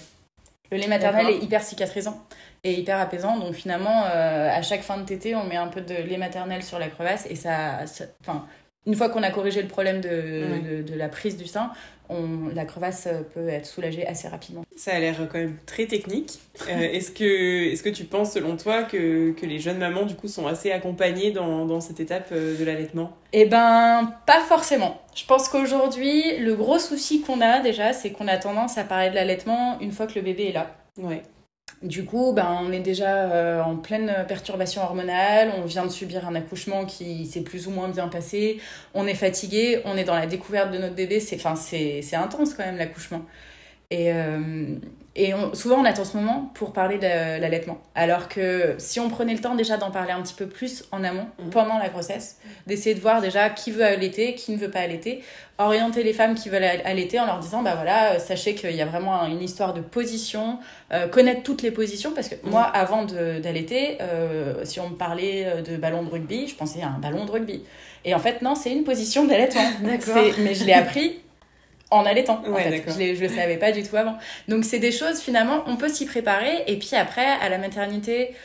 Le 0.72 0.78
lait 0.78 0.88
maternel 0.88 1.28
est 1.30 1.38
hyper 1.38 1.62
cicatrisant 1.62 2.26
et 2.64 2.74
hyper 2.74 3.00
apaisant. 3.00 3.38
Donc 3.38 3.54
finalement, 3.54 4.04
euh, 4.06 4.50
à 4.50 4.62
chaque 4.62 4.82
fin 4.82 4.98
de 4.98 5.06
tétée, 5.06 5.36
on 5.36 5.46
met 5.46 5.56
un 5.56 5.68
peu 5.68 5.82
de 5.82 5.94
lait 5.94 6.18
maternel 6.18 6.64
sur 6.64 6.80
la 6.80 6.88
crevasse 6.88 7.28
et 7.30 7.36
ça, 7.36 7.80
enfin, 8.22 8.46
une 8.86 8.96
fois 8.96 9.10
qu'on 9.10 9.24
a 9.24 9.32
corrigé 9.32 9.62
le 9.62 9.68
problème 9.68 10.02
de, 10.02 10.82
de, 10.82 10.96
la 10.96 11.10
prise 11.10 11.38
du 11.38 11.48
sein, 11.48 11.72
on, 12.10 12.50
la 12.54 12.66
crevasse 12.66 13.08
peut 13.34 13.48
être 13.48 13.66
soulagée 13.66 14.06
assez 14.06 14.28
rapidement. 14.28 14.64
Ça 14.76 14.94
a 14.94 15.00
l'air 15.00 15.16
quand 15.32 15.38
même 15.38 15.58
très 15.66 15.86
technique. 15.86 16.40
Euh, 16.70 16.80
est-ce 16.80 17.12
que, 17.12 17.72
est 17.72 17.84
que 17.84 17.90
tu 17.90 18.06
penses, 18.06 18.34
selon 18.34 18.58
toi, 18.58 18.84
que, 18.84 19.32
que, 19.32 19.46
les 19.46 19.60
jeunes 19.60 19.78
mamans, 19.78 20.06
du 20.06 20.16
coup, 20.16 20.28
sont 20.28 20.48
assez 20.48 20.72
accompagnées 20.72 21.32
dans, 21.32 21.66
dans 21.66 21.82
cette 21.82 22.00
étape 22.00 22.30
euh, 22.32 22.58
de 22.58 22.64
l'allaitement? 22.64 23.12
Eh 23.34 23.46
ben, 23.46 24.14
pas 24.26 24.42
forcément. 24.42 25.02
Je 25.14 25.26
pense 25.26 25.50
qu'aujourd'hui, 25.50 26.38
le 26.40 26.56
gros 26.56 26.80
souci 26.80 27.22
qu'on 27.22 27.42
a 27.42 27.60
déjà, 27.60 27.94
c'est 27.94 28.12
qu'on 28.12 28.28
a 28.28 28.38
tendance 28.38 28.78
à 28.78 28.84
parler 28.84 29.10
de 29.10 29.16
l'allaitement 29.16 29.80
une 29.80 29.92
fois 29.92 30.08
que 30.08 30.16
le 30.16 30.22
bébé 30.22 30.50
est 30.50 30.54
là. 30.54 30.76
Ouais. 30.98 31.24
Du 31.82 32.06
coup, 32.06 32.32
ben, 32.34 32.60
on 32.62 32.72
est 32.72 32.80
déjà 32.80 33.32
euh, 33.32 33.62
en 33.62 33.76
pleine 33.76 34.26
perturbation 34.28 34.82
hormonale, 34.82 35.52
on 35.58 35.66
vient 35.66 35.86
de 35.86 35.92
subir 35.92 36.28
un 36.28 36.34
accouchement 36.34 36.86
qui 36.86 37.26
s'est 37.26 37.42
plus 37.42 37.68
ou 37.68 37.72
moins 37.72 37.90
bien 37.90 38.08
passé, 38.08 38.60
on 38.94 39.06
est 39.06 39.14
fatigué, 39.14 39.82
on 39.86 39.98
est 39.98 40.06
dans 40.06 40.16
la 40.16 40.26
découverte 40.26 40.72
de 40.72 40.78
notre 40.78 40.96
bébé, 40.96 41.20
c'est, 41.20 41.38
c'est, 42.02 42.16
intense 42.16 42.54
quand 42.54 42.64
même 42.66 42.78
l'accouchement. 42.78 43.22
Et, 43.92 44.12
et 45.18 45.32
souvent, 45.54 45.78
on 45.78 45.86
attend 45.86 46.04
ce 46.04 46.18
moment 46.18 46.52
pour 46.56 46.74
parler 46.74 46.98
de 46.98 47.40
l'allaitement. 47.40 47.78
Alors 47.96 48.28
que 48.28 48.76
si 48.80 49.00
on 49.00 49.10
prenait 49.10 49.34
le 49.34 49.40
temps 49.40 49.56
déjà 49.56 49.78
d'en 49.78 49.90
parler 49.90 50.12
un 50.12 50.22
petit 50.22 50.34
peu 50.34 50.46
plus 50.46 50.84
en 50.92 51.06
amont, 51.06 51.28
mhm. 51.40 51.52
pendant 51.52 51.78
la 51.78 51.88
grossesse, 51.88 52.38
d'essayer 52.68 52.94
de 52.96 53.00
voir 53.00 53.22
déjà 53.22 53.50
qui 53.50 53.72
veut 53.72 53.86
allaiter, 53.86 54.36
qui 54.36 54.52
ne 54.52 54.58
veut 54.58 54.70
pas 54.70 54.82
allaiter, 54.82 55.24
orienter 55.58 56.04
les 56.04 56.12
femmes 56.12 56.36
qui 56.36 56.50
veulent 56.50 56.66
allaiter 56.66 57.18
en 57.18 57.26
leur 57.26 57.40
disant, 57.40 57.62
bah 57.62 57.76
voilà, 57.76 58.20
sachez 58.20 58.56
qu'il 58.56 58.76
y 58.76 58.82
a 58.82 58.86
vraiment 58.86 59.26
une 59.26 59.42
histoire 59.42 59.74
de 59.74 59.80
position, 59.80 60.60
euh, 60.92 61.08
connaître 61.08 61.44
toutes 61.44 61.62
les 61.62 61.72
positions, 61.72 62.12
parce 62.14 62.28
que 62.28 62.36
moi, 62.44 62.68
mhm. 62.68 62.72
avant 62.74 63.06
d'allaiter, 63.06 63.98
euh, 64.02 64.66
si 64.66 64.82
on 64.82 64.90
me 64.90 64.96
parlait 64.96 65.46
euh, 65.46 65.62
de 65.62 65.78
ballon 65.78 66.04
de 66.04 66.10
rugby, 66.10 66.50
je 66.50 66.56
pensais 66.56 66.82
à 66.82 66.88
un 66.88 67.00
ballon 67.00 67.24
de 67.24 67.32
rugby. 67.32 67.64
Et 68.04 68.14
en 68.14 68.20
fait, 68.20 68.42
non, 68.42 68.54
c'est 68.54 68.74
une 68.74 68.84
position 68.84 69.24
d'allaitement. 69.24 69.62
Mais 69.82 70.54
je 70.54 70.66
l'ai 70.66 70.74
appris 70.74 71.22
en 71.92 72.06
allaitant. 72.06 72.42
en 72.48 72.56
fait. 72.56 72.84
Je, 72.88 73.16
je 73.16 73.22
le 73.22 73.30
savais 73.30 73.58
pas 73.58 73.72
du 73.72 73.84
tout 73.84 73.96
avant. 73.96 74.18
Donc 74.48 74.66
c'est 74.66 74.80
des 74.80 74.92
choses 74.92 75.20
finalement, 75.20 75.64
on 75.68 75.76
peut 75.76 75.90
s'y 75.90 76.06
préparer 76.06 76.64
et 76.68 76.78
puis 76.78 76.96
après 76.96 77.26
à 77.26 77.50
la 77.50 77.58
maternité. 77.58 78.36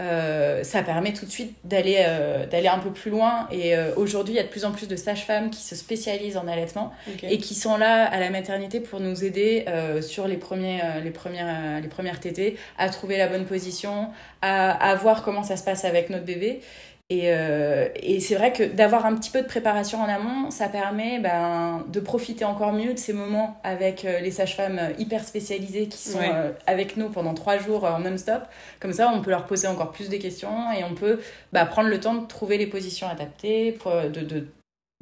Euh, 0.00 0.62
ça 0.62 0.84
permet 0.84 1.12
tout 1.12 1.26
de 1.26 1.30
suite 1.30 1.56
d'aller 1.64 1.96
euh, 1.98 2.46
d'aller 2.46 2.68
un 2.68 2.78
peu 2.78 2.92
plus 2.92 3.10
loin 3.10 3.48
et 3.50 3.74
euh, 3.74 3.90
aujourd'hui 3.96 4.34
il 4.34 4.36
y 4.36 4.40
a 4.40 4.44
de 4.44 4.48
plus 4.48 4.64
en 4.64 4.70
plus 4.70 4.86
de 4.86 4.94
sages-femmes 4.94 5.50
qui 5.50 5.60
se 5.60 5.74
spécialisent 5.74 6.36
en 6.36 6.46
allaitement 6.46 6.92
et 7.24 7.38
qui 7.38 7.56
sont 7.56 7.76
là 7.76 8.04
à 8.04 8.20
la 8.20 8.30
maternité 8.30 8.78
pour 8.78 9.00
nous 9.00 9.24
aider 9.24 9.64
sur 10.00 10.28
les 10.28 10.36
premiers 10.36 10.80
les 11.02 11.10
premières 11.10 11.80
les 11.80 11.88
premières 11.88 12.20
tétées 12.20 12.56
à 12.78 12.90
trouver 12.90 13.16
la 13.18 13.26
bonne 13.26 13.44
position 13.44 14.10
à, 14.40 14.70
à 14.70 14.94
voir 14.94 15.24
comment 15.24 15.42
ça 15.42 15.56
se 15.56 15.64
passe 15.64 15.84
avec 15.84 16.10
notre 16.10 16.24
bébé 16.24 16.60
et, 17.10 17.32
euh, 17.32 17.88
et 17.96 18.20
c'est 18.20 18.34
vrai 18.34 18.52
que 18.52 18.62
d'avoir 18.62 19.06
un 19.06 19.14
petit 19.14 19.30
peu 19.30 19.40
de 19.40 19.46
préparation 19.46 20.02
en 20.02 20.08
amont, 20.08 20.50
ça 20.50 20.68
permet 20.68 21.18
ben, 21.18 21.84
de 21.88 22.00
profiter 22.00 22.44
encore 22.44 22.74
mieux 22.74 22.92
de 22.92 22.98
ces 22.98 23.14
moments 23.14 23.58
avec 23.64 24.04
euh, 24.04 24.20
les 24.20 24.30
sages-femmes 24.30 24.78
hyper 24.98 25.24
spécialisées 25.24 25.88
qui 25.88 25.96
sont 25.96 26.20
euh, 26.20 26.52
avec 26.66 26.98
nous 26.98 27.08
pendant 27.08 27.32
trois 27.32 27.56
jours 27.56 27.84
en 27.84 28.00
non-stop. 28.00 28.42
Comme 28.78 28.92
ça, 28.92 29.10
on 29.14 29.22
peut 29.22 29.30
leur 29.30 29.46
poser 29.46 29.68
encore 29.68 29.90
plus 29.90 30.10
de 30.10 30.18
questions 30.18 30.70
et 30.70 30.84
on 30.84 30.94
peut 30.94 31.20
bah, 31.54 31.64
prendre 31.64 31.88
le 31.88 31.98
temps 31.98 32.14
de 32.14 32.26
trouver 32.26 32.58
les 32.58 32.66
positions 32.66 33.08
adaptées, 33.08 33.72
pour, 33.72 33.90
de, 33.90 34.20
de, 34.20 34.46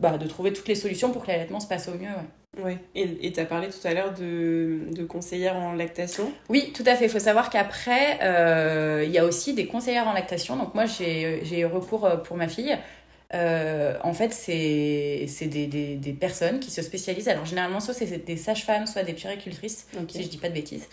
bah, 0.01 0.17
de 0.17 0.29
trouver 0.29 0.53
toutes 0.53 0.69
les 0.69 0.77
solutions 0.77 1.11
pour 1.11 1.25
que 1.25 1.33
l'allaitement 1.33 1.59
se 1.59 1.67
passe 1.67 1.89
au 1.89 1.95
mieux. 1.95 2.07
Ouais. 2.07 2.15
Et 2.95 3.33
tu 3.33 3.41
as 3.41 3.45
parlé 3.45 3.69
tout 3.69 3.87
à 3.87 3.93
l'heure 3.93 4.15
de, 4.15 4.81
de, 4.91 5.05
conseillères 5.05 5.57
en 5.57 5.73
lactation 5.73 6.33
Oui, 6.49 6.73
tout 6.75 6.85
à 6.87 6.95
fait. 6.95 7.07
Il 7.07 7.11
faut 7.11 7.19
savoir 7.19 7.51
qu'après, 7.51 8.19
euh, 8.23 9.05
il 9.05 9.11
y 9.11 9.19
a 9.19 9.25
aussi 9.25 9.55
des 9.55 9.67
conseillères 9.67 10.09
en 10.09 10.13
lactation. 10.13 10.57
Donc 10.57 10.75
moi, 10.75 10.87
j'ai 10.87 11.61
eu 11.61 11.67
recours 11.67 12.05
euh, 12.07 12.17
pour 12.17 12.37
ma 12.37 12.49
fille. 12.49 12.77
Euh, 13.35 13.95
en 14.05 14.13
fait, 14.13 14.33
c'est 14.33 15.27
des, 15.49 15.67
des, 15.67 15.97
des, 15.97 16.13
personnes 16.13 16.61
qui 16.61 16.71
se 16.71 16.81
spécialisent. 16.81 17.29
Alors, 17.29 17.45
généralement, 17.45 17.81
soit 17.81 17.93
c'est 17.93 18.25
des 18.25 18.37
sages-femmes, 18.37 18.87
soit 18.87 19.03
des 19.03 19.15
puéricultrices, 19.15 19.89
si 20.09 20.23
je 20.23 20.29
dis 20.29 20.39
pas 20.39 20.49
de 20.49 20.55
bêtises 20.55 20.89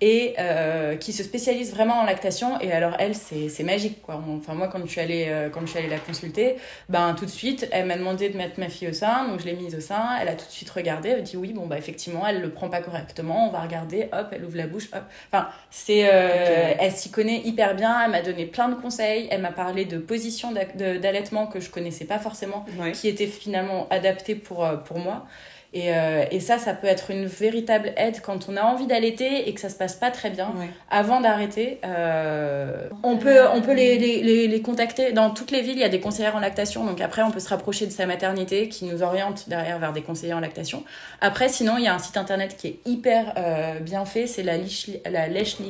et 0.00 0.34
euh, 0.38 0.96
qui 0.96 1.12
se 1.12 1.22
spécialise 1.22 1.72
vraiment 1.72 2.00
en 2.00 2.04
lactation. 2.04 2.58
Et 2.60 2.72
alors, 2.72 2.96
elle, 2.98 3.14
c'est 3.14 3.62
magique, 3.62 4.00
quoi. 4.02 4.22
Enfin, 4.36 4.54
moi, 4.54 4.68
quand 4.68 4.80
je 4.84 4.90
suis 4.90 5.00
allée, 5.00 5.26
euh, 5.28 5.50
quand 5.50 5.60
je 5.62 5.66
suis 5.66 5.78
allée 5.78 5.88
la 5.88 5.98
consulter, 5.98 6.56
ben, 6.88 7.14
tout 7.14 7.26
de 7.26 7.30
suite, 7.30 7.68
elle 7.70 7.86
m'a 7.86 7.96
demandé 7.96 8.30
de 8.30 8.36
mettre 8.36 8.58
ma 8.58 8.68
fille 8.68 8.88
au 8.88 8.92
sein, 8.92 9.28
donc 9.28 9.40
je 9.40 9.44
l'ai 9.44 9.52
mise 9.52 9.74
au 9.74 9.80
sein. 9.80 10.16
Elle 10.20 10.28
a 10.28 10.34
tout 10.34 10.46
de 10.46 10.50
suite 10.50 10.70
regardé, 10.70 11.10
elle 11.10 11.22
dit 11.22 11.36
oui, 11.36 11.52
bon, 11.52 11.66
bah, 11.66 11.76
effectivement, 11.76 12.26
elle 12.26 12.40
le 12.40 12.50
prend 12.50 12.70
pas 12.70 12.80
correctement, 12.80 13.48
on 13.48 13.50
va 13.50 13.60
regarder, 13.60 14.08
hop, 14.12 14.28
elle 14.32 14.44
ouvre 14.44 14.56
la 14.56 14.66
bouche, 14.66 14.88
hop. 14.94 15.02
Enfin, 15.32 15.48
c'est, 15.70 16.06
euh, 16.06 16.74
elle 16.78 16.92
s'y 16.92 17.10
connaît 17.10 17.40
hyper 17.44 17.74
bien, 17.74 18.02
elle 18.04 18.10
m'a 18.10 18.22
donné 18.22 18.46
plein 18.46 18.68
de 18.68 18.74
conseils, 18.74 19.28
elle 19.30 19.42
m'a 19.42 19.52
parlé 19.52 19.84
de 19.84 19.98
positions 19.98 20.52
d'allaitement 20.52 21.46
que 21.46 21.60
je 21.60 21.70
connaissais 21.70 22.06
pas 22.06 22.18
forcément, 22.18 22.64
qui 22.94 23.08
étaient 23.08 23.26
finalement 23.26 23.86
adaptées 23.90 24.34
pour, 24.34 24.66
pour 24.84 24.98
moi. 24.98 25.26
Et, 25.72 25.94
euh, 25.94 26.24
et, 26.32 26.40
ça, 26.40 26.58
ça 26.58 26.74
peut 26.74 26.88
être 26.88 27.12
une 27.12 27.26
véritable 27.26 27.92
aide 27.96 28.20
quand 28.22 28.48
on 28.48 28.56
a 28.56 28.62
envie 28.62 28.86
d'allaiter 28.86 29.48
et 29.48 29.54
que 29.54 29.60
ça 29.60 29.68
se 29.68 29.76
passe 29.76 29.94
pas 29.94 30.10
très 30.10 30.30
bien. 30.30 30.52
Avant 30.90 31.20
d'arrêter, 31.20 31.78
euh, 31.84 32.88
on 33.04 33.18
peut, 33.18 33.46
on 33.54 33.60
peut 33.62 33.74
les, 33.74 33.96
les, 33.98 34.48
les, 34.48 34.62
contacter. 34.62 35.12
Dans 35.12 35.30
toutes 35.30 35.52
les 35.52 35.62
villes, 35.62 35.76
il 35.76 35.80
y 35.80 35.84
a 35.84 35.88
des 35.88 36.00
conseillères 36.00 36.34
en 36.34 36.40
lactation. 36.40 36.84
Donc 36.84 37.00
après, 37.00 37.22
on 37.22 37.30
peut 37.30 37.38
se 37.38 37.48
rapprocher 37.48 37.86
de 37.86 37.92
sa 37.92 38.06
maternité 38.06 38.68
qui 38.68 38.84
nous 38.84 39.02
oriente 39.02 39.48
derrière 39.48 39.78
vers 39.78 39.92
des 39.92 40.02
conseillers 40.02 40.34
en 40.34 40.40
lactation. 40.40 40.82
Après, 41.20 41.48
sinon, 41.48 41.76
il 41.78 41.84
y 41.84 41.88
a 41.88 41.94
un 41.94 42.00
site 42.00 42.16
internet 42.16 42.56
qui 42.56 42.66
est 42.66 42.80
hyper 42.84 43.34
euh, 43.36 43.78
bien 43.78 44.04
fait. 44.04 44.26
C'est 44.26 44.42
la, 44.42 44.54
la 45.08 45.28
Lèche 45.28 45.60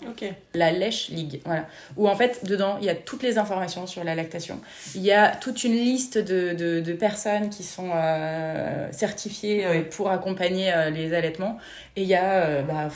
League. 0.00 0.34
La 0.54 0.72
Lèche 0.72 1.08
League, 1.08 1.40
voilà. 1.44 1.66
Où 1.96 2.08
en 2.08 2.14
fait, 2.14 2.44
dedans, 2.44 2.76
il 2.80 2.86
y 2.86 2.90
a 2.90 2.94
toutes 2.94 3.22
les 3.22 3.38
informations 3.38 3.86
sur 3.86 4.04
la 4.04 4.14
lactation. 4.14 4.60
Il 4.94 5.02
y 5.02 5.12
a 5.12 5.34
toute 5.34 5.64
une 5.64 5.72
liste 5.72 6.18
de, 6.18 6.80
de, 6.80 6.92
personnes 6.92 7.50
qui 7.50 7.62
sont 7.62 7.90
euh, 7.94 8.88
certifiées 8.92 9.66
euh, 9.66 9.82
pour 9.82 10.10
accompagner 10.10 10.72
euh, 10.72 10.90
les 10.90 11.14
allaitements. 11.14 11.58
Et 11.96 12.02
il 12.02 12.08
y 12.08 12.14
a 12.14 12.62
bah, 12.62 12.88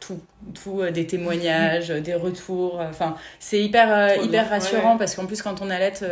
tout, 0.00 0.20
tout, 0.54 0.82
des 0.90 1.06
témoignages, 1.06 1.88
des 2.02 2.14
retours. 2.14 2.80
Enfin, 2.80 3.16
c'est 3.38 3.62
hyper, 3.62 4.22
hyper 4.22 4.48
rassurant 4.48 4.98
parce 4.98 5.14
qu'en 5.14 5.26
plus, 5.26 5.42
quand 5.42 5.62
on 5.62 5.70
allaite, 5.70 6.04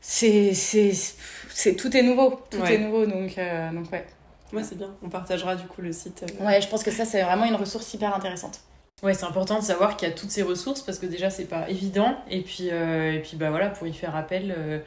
c'est, 0.00 0.54
c'est, 0.54 1.74
tout 1.74 1.96
est 1.96 2.02
nouveau. 2.02 2.40
Tout 2.50 2.64
est 2.64 2.78
nouveau, 2.78 3.04
donc, 3.04 3.36
donc 3.72 3.92
ouais. 3.92 4.04
Ouais, 4.52 4.62
c'est 4.62 4.76
bien. 4.76 4.90
On 5.02 5.08
partagera 5.08 5.56
du 5.56 5.66
coup 5.66 5.82
le 5.82 5.92
site. 5.92 6.24
Euh. 6.24 6.46
Ouais, 6.46 6.60
je 6.60 6.68
pense 6.68 6.82
que 6.82 6.90
ça, 6.90 7.04
c'est 7.04 7.22
vraiment 7.22 7.44
une 7.44 7.54
ressource 7.54 7.92
hyper 7.94 8.14
intéressante. 8.14 8.60
Ouais, 9.02 9.14
c'est 9.14 9.24
important 9.24 9.58
de 9.58 9.64
savoir 9.64 9.96
qu'il 9.96 10.08
y 10.08 10.10
a 10.10 10.14
toutes 10.14 10.30
ces 10.30 10.42
ressources 10.42 10.82
parce 10.82 10.98
que 10.98 11.06
déjà, 11.06 11.30
c'est 11.30 11.46
pas 11.46 11.68
évident. 11.70 12.16
Et 12.28 12.42
puis, 12.42 12.68
euh, 12.70 13.14
et 13.14 13.20
puis 13.20 13.36
bah 13.36 13.50
voilà, 13.50 13.68
pour 13.68 13.86
y 13.86 13.92
faire 13.92 14.14
appel, 14.14 14.54
euh, 14.56 14.78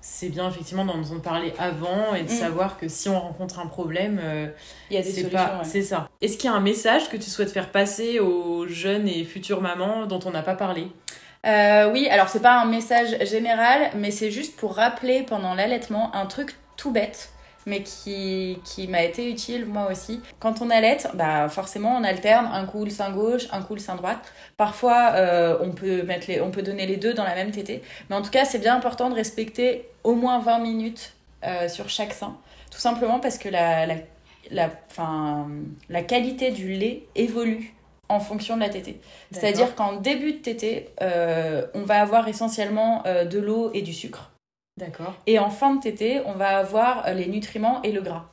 c'est 0.00 0.30
bien 0.30 0.48
effectivement 0.48 0.84
d'en 0.84 1.02
parler 1.20 1.52
avant 1.58 2.14
et 2.14 2.22
de 2.22 2.32
mm. 2.32 2.36
savoir 2.36 2.78
que 2.78 2.88
si 2.88 3.08
on 3.08 3.20
rencontre 3.20 3.58
un 3.58 3.66
problème, 3.66 4.20
il 4.90 4.96
y 4.96 4.98
a 4.98 5.02
des 5.02 5.12
solutions. 5.12 5.38
C'est 5.64 5.82
ça. 5.82 6.08
Est-ce 6.22 6.38
qu'il 6.38 6.48
y 6.48 6.52
a 6.52 6.56
un 6.56 6.60
message 6.60 7.10
que 7.10 7.16
tu 7.16 7.28
souhaites 7.28 7.52
faire 7.52 7.70
passer 7.70 8.20
aux 8.20 8.66
jeunes 8.66 9.08
et 9.08 9.24
futures 9.24 9.60
mamans 9.60 10.06
dont 10.06 10.20
on 10.24 10.30
n'a 10.30 10.42
pas 10.42 10.54
parlé? 10.54 10.88
Oui, 11.44 12.08
alors 12.10 12.28
c'est 12.28 12.42
pas 12.42 12.60
un 12.60 12.66
message 12.66 13.26
général, 13.26 13.90
mais 13.96 14.12
c'est 14.12 14.30
juste 14.30 14.56
pour 14.56 14.76
rappeler 14.76 15.24
pendant 15.24 15.54
l'allaitement 15.54 16.14
un 16.14 16.26
truc 16.26 16.56
tout 16.76 16.90
bête 16.90 17.32
mais 17.68 17.82
qui, 17.82 18.58
qui 18.64 18.88
m'a 18.88 19.02
été 19.02 19.30
utile 19.30 19.66
moi 19.66 19.88
aussi. 19.90 20.20
Quand 20.40 20.60
on 20.60 20.70
allait, 20.70 20.98
bah 21.14 21.48
forcément 21.48 21.96
on 21.96 22.04
alterne 22.04 22.48
un 22.52 22.64
coup 22.66 22.84
le 22.84 22.90
sein 22.90 23.12
gauche, 23.12 23.46
un 23.52 23.62
coup 23.62 23.74
le 23.74 23.80
sein 23.80 23.94
droite. 23.94 24.32
Parfois 24.56 25.12
euh, 25.14 25.58
on, 25.60 25.70
peut 25.70 26.02
mettre 26.02 26.26
les, 26.28 26.40
on 26.40 26.50
peut 26.50 26.62
donner 26.62 26.86
les 26.86 26.96
deux 26.96 27.14
dans 27.14 27.24
la 27.24 27.34
même 27.34 27.50
tétée, 27.50 27.82
mais 28.08 28.16
en 28.16 28.22
tout 28.22 28.30
cas 28.30 28.44
c'est 28.44 28.58
bien 28.58 28.74
important 28.74 29.10
de 29.10 29.14
respecter 29.14 29.88
au 30.02 30.14
moins 30.14 30.40
20 30.40 30.58
minutes 30.58 31.12
euh, 31.44 31.68
sur 31.68 31.88
chaque 31.88 32.12
sein, 32.12 32.36
tout 32.70 32.78
simplement 32.78 33.20
parce 33.20 33.38
que 33.38 33.48
la, 33.48 33.86
la, 33.86 33.94
la, 34.50 34.70
la 35.88 36.02
qualité 36.02 36.50
du 36.50 36.72
lait 36.72 37.04
évolue 37.14 37.74
en 38.08 38.20
fonction 38.20 38.56
de 38.56 38.62
la 38.62 38.70
tétée. 38.70 38.98
C'est-à-dire 39.32 39.74
qu'en 39.74 39.96
début 39.96 40.32
de 40.32 40.38
tétée, 40.38 40.88
euh, 41.02 41.66
on 41.74 41.82
va 41.82 42.00
avoir 42.00 42.26
essentiellement 42.26 43.02
de 43.04 43.38
l'eau 43.38 43.70
et 43.74 43.82
du 43.82 43.92
sucre. 43.92 44.30
D'accord. 44.78 45.14
Et 45.26 45.38
en 45.40 45.50
fin 45.50 45.74
de 45.74 45.80
tétée, 45.80 46.20
on 46.24 46.32
va 46.32 46.56
avoir 46.56 47.06
euh, 47.06 47.12
les 47.12 47.26
nutriments 47.26 47.82
et 47.82 47.90
le 47.90 48.00
gras. 48.00 48.26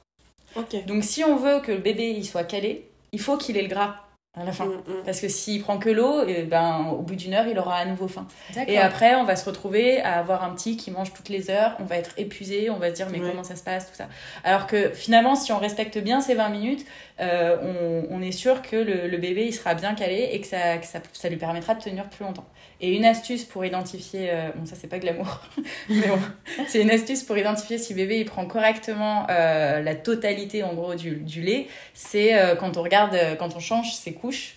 Donc 0.88 1.04
si 1.04 1.24
on 1.24 1.36
veut 1.36 1.60
que 1.60 1.72
le 1.72 1.80
bébé 1.80 2.12
il 2.12 2.24
soit 2.24 2.46
calé, 2.46 2.88
il 3.12 3.20
faut 3.20 3.36
qu'il 3.36 3.58
ait 3.58 3.62
le 3.62 3.68
gras 3.68 4.05
à 4.38 4.44
la 4.44 4.52
fin. 4.52 4.66
Mm, 4.66 4.70
mm. 4.70 5.04
Parce 5.06 5.22
que 5.22 5.28
s'il 5.28 5.62
prend 5.62 5.78
que 5.78 5.90
l'eau, 5.90 6.24
eh 6.28 6.44
ben, 6.44 6.88
au 6.92 7.02
bout 7.02 7.16
d'une 7.16 7.34
heure, 7.34 7.48
il 7.48 7.58
aura 7.58 7.76
à 7.76 7.86
nouveau 7.86 8.08
faim. 8.08 8.28
Et 8.68 8.78
après, 8.78 9.16
on 9.16 9.24
va 9.24 9.36
se 9.36 9.46
retrouver 9.46 10.02
à 10.02 10.20
avoir 10.20 10.44
un 10.44 10.54
petit 10.54 10.78
qui 10.78 10.92
mange 10.92 11.14
toutes 11.14 11.30
les 11.30 11.50
heures, 11.50 11.76
on 11.80 11.86
va 11.86 11.98
être 11.98 12.12
épuisé, 12.18 12.70
on 12.70 12.78
va 12.78 12.90
se 12.90 12.96
dire 12.96 13.08
mais 13.12 13.20
comment 13.20 13.44
ça 13.44 13.56
se 13.56 13.64
passe, 13.64 13.90
tout 13.90 13.96
ça. 13.96 14.08
Alors 14.44 14.68
que 14.68 14.90
finalement, 14.90 15.36
si 15.36 15.52
on 15.52 15.58
respecte 15.60 15.98
bien 15.98 16.22
ces 16.22 16.36
20 16.36 16.50
minutes, 16.50 16.86
euh, 17.22 18.04
on, 18.10 18.18
on, 18.18 18.22
est 18.22 18.34
sûr 18.34 18.62
que 18.62 18.76
le, 18.76 19.08
le, 19.08 19.18
bébé 19.18 19.46
il 19.46 19.54
sera 19.54 19.74
bien 19.74 19.96
calé 19.96 20.32
et 20.34 20.42
que, 20.42 20.48
ça, 20.48 20.78
que 20.78 20.86
ça, 20.86 21.00
ça 21.14 21.30
lui 21.30 21.38
permettra 21.38 21.74
de 21.74 21.82
tenir 21.82 22.10
plus 22.10 22.26
longtemps. 22.26 22.46
Et 22.82 22.94
une 22.94 23.06
astuce 23.06 23.46
pour 23.46 23.64
identifier, 23.64 24.32
euh, 24.32 24.50
bon 24.54 24.66
ça 24.66 24.76
c'est 24.76 24.90
pas 24.90 25.00
glamour, 25.00 25.40
mais 25.90 26.08
bon, 26.08 26.20
c'est 26.68 26.82
une 26.82 26.92
astuce 26.92 27.24
pour 27.24 27.38
identifier 27.38 27.78
si 27.78 27.94
bébé 27.94 28.20
il 28.20 28.26
prend 28.26 28.46
correctement 28.46 29.28
euh, 29.30 29.82
la 29.82 29.96
totalité 29.96 30.62
en 30.64 30.74
gros 30.74 30.96
du, 30.96 31.16
du 31.16 31.42
lait, 31.42 31.68
c'est 31.94 32.34
quand 32.60 32.76
on 32.76 32.84
regarde, 32.84 33.18
quand 33.40 33.56
on 33.56 33.60
change 33.60 33.94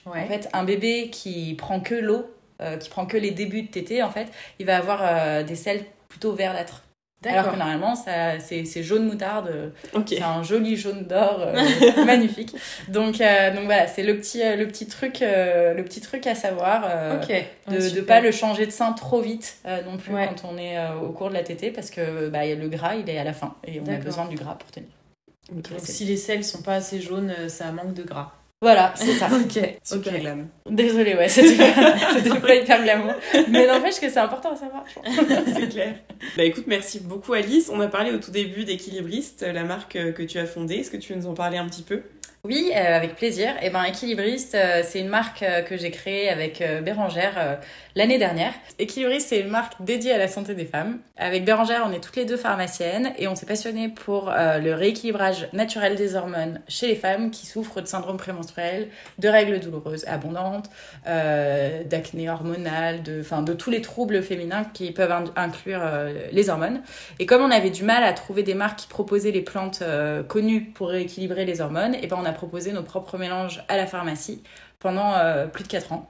en 0.07 0.27
fait 0.27 0.49
un 0.53 0.65
bébé 0.65 1.11
qui 1.11 1.55
prend 1.55 1.81
que 1.81 1.95
l'eau, 1.95 2.31
qui 2.81 2.89
prend 2.89 3.07
que 3.07 3.17
les 3.17 3.31
débuts 3.31 3.63
de 3.63 3.69
tétée 3.69 4.03
en 4.03 4.11
fait, 4.11 4.29
il 4.59 4.67
va 4.67 4.77
avoir 4.77 5.45
des 5.45 5.57
selles 5.57 5.85
plutôt 6.09 6.33
verdâtres. 6.33 6.83
Alors 7.27 7.51
que 7.51 7.57
normalement, 7.57 7.95
c'est 7.97 8.83
jaune 8.83 9.07
moutarde. 9.07 9.73
C'est 10.07 10.23
un 10.23 10.43
joli 10.43 10.77
jaune 10.77 11.05
d'or 11.05 11.41
euh, 11.41 12.05
magnifique. 12.05 12.55
Donc, 12.89 13.21
euh, 13.21 13.53
donc 13.55 13.65
voilà, 13.65 13.89
c'est 13.89 14.05
le 14.05 14.17
petit, 14.17 14.41
euh, 14.43 14.55
le, 14.55 14.69
petit 14.69 14.87
truc, 14.87 15.19
le 15.21 15.83
petit 15.83 16.01
truc 16.01 16.27
à 16.27 16.35
savoir. 16.35 16.83
De 17.69 17.97
ne 17.97 18.01
pas 18.03 18.21
le 18.21 18.31
changer 18.31 18.67
de 18.67 18.71
sein 18.71 18.93
trop 18.93 19.21
vite 19.21 19.59
non 19.65 19.97
plus 19.97 20.13
quand 20.13 20.49
on 20.49 20.59
est 20.59 20.77
au 21.03 21.11
cours 21.11 21.29
de 21.29 21.35
la 21.35 21.43
tétée 21.43 21.71
parce 21.71 21.91
que 21.91 22.29
bah, 22.29 22.47
le 22.47 22.69
gras, 22.69 22.95
il 22.95 23.09
est 23.11 23.19
à 23.19 23.25
la 23.25 23.33
fin 23.33 23.55
et 23.67 23.81
on 23.81 23.93
a 23.93 23.97
besoin 23.97 24.27
du 24.27 24.37
gras 24.37 24.55
pour 24.55 24.71
tenir. 24.71 24.89
Donc, 25.51 25.67
si 25.79 26.05
les 26.05 26.17
selles 26.17 26.45
sont 26.45 26.63
pas 26.63 26.75
assez 26.75 27.01
jaunes, 27.01 27.33
ça 27.49 27.73
manque 27.73 27.95
de 27.95 28.03
gras. 28.03 28.33
Voilà, 28.61 28.93
c'est 28.97 29.15
ça. 29.15 29.27
ok, 29.33 29.79
super 29.85 30.12
okay. 30.12 30.21
glam. 30.21 30.49
Désolée, 30.69 31.15
ouais, 31.15 31.29
c'était 31.29 31.57
pas, 31.57 32.41
pas 32.41 32.55
hyper 32.57 32.83
glamour. 32.83 33.12
Mais 33.49 33.67
n'empêche 33.69 34.00
que 34.00 34.09
c'est 34.09 34.19
important 34.19 34.53
à 34.53 34.57
savoir. 34.57 34.85
c'est 35.55 35.69
clair. 35.69 35.95
Bah 36.37 36.43
écoute, 36.43 36.65
merci 36.67 36.99
beaucoup 36.99 37.35
Alice. 37.35 37.71
On 37.73 37.81
a 37.81 37.87
parlé 37.87 38.11
au 38.11 38.19
tout 38.19 38.33
début 38.33 38.65
d'Équilibriste, 38.65 39.43
la 39.43 39.62
marque 39.62 39.93
que 39.93 40.23
tu 40.25 40.38
as 40.38 40.47
fondée. 40.47 40.77
Est-ce 40.77 40.91
que 40.91 40.97
tu 40.97 41.12
veux 41.12 41.21
nous 41.21 41.29
en 41.29 41.35
parler 41.35 41.59
un 41.59 41.67
petit 41.67 41.83
peu? 41.83 42.03
Oui, 42.45 42.71
euh, 42.75 42.97
avec 42.97 43.16
plaisir. 43.16 43.49
Et 43.61 43.66
eh 43.66 43.71
ben, 43.71 43.83
Équilibriste, 43.83 44.54
euh, 44.54 44.83
c'est 44.85 45.00
une 45.00 45.09
marque 45.09 45.42
euh, 45.42 45.62
que 45.62 45.76
j'ai 45.76 45.90
créée 45.90 46.28
avec 46.28 46.62
Bérangère 46.85 47.59
l'année 47.97 48.18
dernière. 48.18 48.52
Équilibriste, 48.78 49.28
c'est 49.30 49.40
une 49.40 49.49
marque 49.49 49.75
dédiée 49.80 50.12
à 50.12 50.18
la 50.18 50.28
santé 50.28 50.54
des 50.54 50.64
femmes. 50.64 50.99
Avec 51.16 51.45
Bérangère, 51.45 51.85
on 51.85 51.92
est 51.92 51.99
toutes 51.99 52.14
les 52.14 52.25
deux 52.25 52.37
pharmaciennes 52.37 53.12
et 53.18 53.26
on 53.26 53.35
s'est 53.35 53.47
passionné 53.47 53.88
pour 53.88 54.30
le 54.30 54.73
rééquilibrage 54.73 55.49
naturel 55.52 55.97
des 55.97 56.14
hormones 56.14 56.61
chez 56.68 56.87
les 56.87 56.95
femmes 56.95 57.33
qui 57.33 57.45
souffrent 57.45 57.80
de 57.80 57.87
syndrome 57.87 58.18
prémenstruel, 58.18 58.88
de 59.18 59.28
règles 59.28 59.59
douloureuses 59.59 60.04
abondantes, 60.07 60.71
d'acné 61.04 62.30
hormonal, 62.30 63.02
de, 63.02 63.23
de 63.42 63.52
tous 63.52 63.71
les 63.71 63.80
troubles 63.80 64.23
féminins 64.23 64.64
qui 64.73 64.92
peuvent 64.92 65.33
inclure 65.35 65.83
les 66.30 66.50
hormones. 66.50 66.83
Et 67.18 67.26
comme 67.26 67.42
on 67.42 67.50
avait 67.50 67.71
du 67.71 67.83
mal 67.83 68.04
à 68.04 68.12
trouver 68.12 68.45
des 68.45 68.54
marques 68.54 68.78
qui 68.78 68.88
proposaient 68.88 69.33
les 69.33 69.42
plantes 69.42 69.83
connues 70.28 70.71
pour 70.73 70.90
rééquilibrer 70.90 71.45
les 71.45 71.61
hormones, 71.61 71.97
eh 72.00 72.07
ben 72.07 72.18
a 72.28 72.32
proposé 72.32 72.73
nos 72.73 72.85
propres 72.85 73.18
mélanges 73.18 73.64
à 73.68 73.76
la 73.76 73.87
pharmacie 73.87 74.42
pendant 74.78 75.14
euh, 75.14 75.47
plus 75.47 75.64
de 75.64 75.68
4 75.68 75.92
ans. 75.92 76.08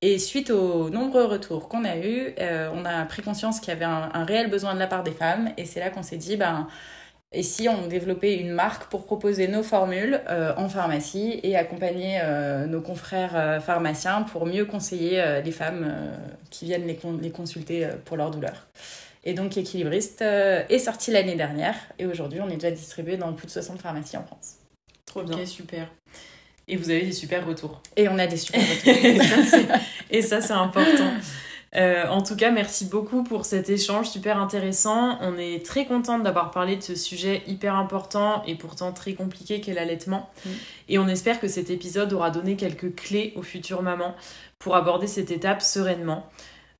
Et 0.00 0.18
suite 0.18 0.50
aux 0.50 0.90
nombreux 0.90 1.24
retours 1.24 1.68
qu'on 1.68 1.84
a 1.84 1.96
eus, 1.96 2.34
euh, 2.38 2.70
on 2.72 2.84
a 2.84 3.04
pris 3.04 3.22
conscience 3.22 3.58
qu'il 3.58 3.70
y 3.70 3.76
avait 3.76 3.84
un, 3.84 4.24
réel 4.24 4.48
besoin 4.48 4.74
de 4.74 4.78
la 4.78 4.86
part 4.86 5.02
des 5.02 5.10
femmes. 5.10 5.50
Et 5.56 5.64
c'est 5.64 5.80
là 5.80 5.90
qu'on 5.90 6.04
s'est 6.04 6.16
dit, 6.16 6.36
ben, 6.36 6.68
et 7.32 7.42
si 7.42 7.68
on 7.68 7.88
développait 7.88 8.36
une 8.36 8.52
marque 8.52 8.84
pour 8.90 9.04
proposer 9.06 9.48
nos 9.48 9.64
formules 9.64 10.20
euh, 10.30 10.54
en 10.56 10.68
pharmacie 10.68 11.40
et 11.42 11.56
accompagner 11.56 12.20
nos 12.68 12.80
confrères 12.80 13.62
pharmaciens 13.62 14.22
pour 14.22 14.46
mieux 14.46 14.64
conseiller 14.64 15.42
les 15.44 15.52
femmes 15.52 15.92
qui 16.50 16.66
viennent 16.66 16.86
les, 16.86 16.98
les 17.20 17.30
consulter 17.30 17.88
pour 18.04 18.16
leur 18.16 18.30
douleur. 18.30 18.68
Et 19.24 19.34
donc 19.34 19.56
Équilibriste 19.58 20.22
est 20.22 20.78
sorti 20.78 21.10
l'année 21.10 21.34
dernière 21.34 21.74
et 21.98 22.06
aujourd'hui 22.06 22.40
on 22.40 22.48
est 22.48 22.54
déjà 22.54 22.70
distribué 22.70 23.16
dans 23.16 23.32
plus 23.34 23.46
de 23.46 23.52
60 23.52 23.82
pharmacies 23.82 24.16
en 24.16 24.24
France. 24.24 24.67
Trop 25.08 25.22
bien. 25.22 25.36
Ok, 25.36 25.46
super. 25.46 25.88
Et 26.68 26.76
vous 26.76 26.90
avez 26.90 27.02
des 27.02 27.12
super 27.12 27.46
retours. 27.46 27.80
Et 27.96 28.08
on 28.08 28.18
a 28.18 28.26
des 28.26 28.36
super 28.36 28.60
retours. 28.86 29.76
et 30.10 30.22
ça, 30.22 30.40
c'est 30.40 30.52
important. 30.52 31.10
Euh, 31.76 32.06
en 32.08 32.22
tout 32.22 32.36
cas, 32.36 32.50
merci 32.50 32.86
beaucoup 32.86 33.22
pour 33.22 33.44
cet 33.44 33.68
échange 33.68 34.08
super 34.08 34.38
intéressant. 34.38 35.18
On 35.20 35.36
est 35.36 35.64
très 35.64 35.84
contente 35.84 36.22
d'avoir 36.22 36.50
parlé 36.50 36.76
de 36.76 36.82
ce 36.82 36.94
sujet 36.94 37.42
hyper 37.46 37.74
important 37.74 38.42
et 38.46 38.54
pourtant 38.54 38.92
très 38.92 39.14
compliqué 39.14 39.60
qu'est 39.60 39.74
l'allaitement. 39.74 40.30
Mm. 40.44 40.50
Et 40.88 40.98
on 40.98 41.08
espère 41.08 41.40
que 41.40 41.48
cet 41.48 41.70
épisode 41.70 42.12
aura 42.12 42.30
donné 42.30 42.56
quelques 42.56 42.94
clés 42.94 43.32
aux 43.36 43.42
futures 43.42 43.82
mamans 43.82 44.14
pour 44.58 44.76
aborder 44.76 45.06
cette 45.06 45.30
étape 45.30 45.60
sereinement. 45.60 46.26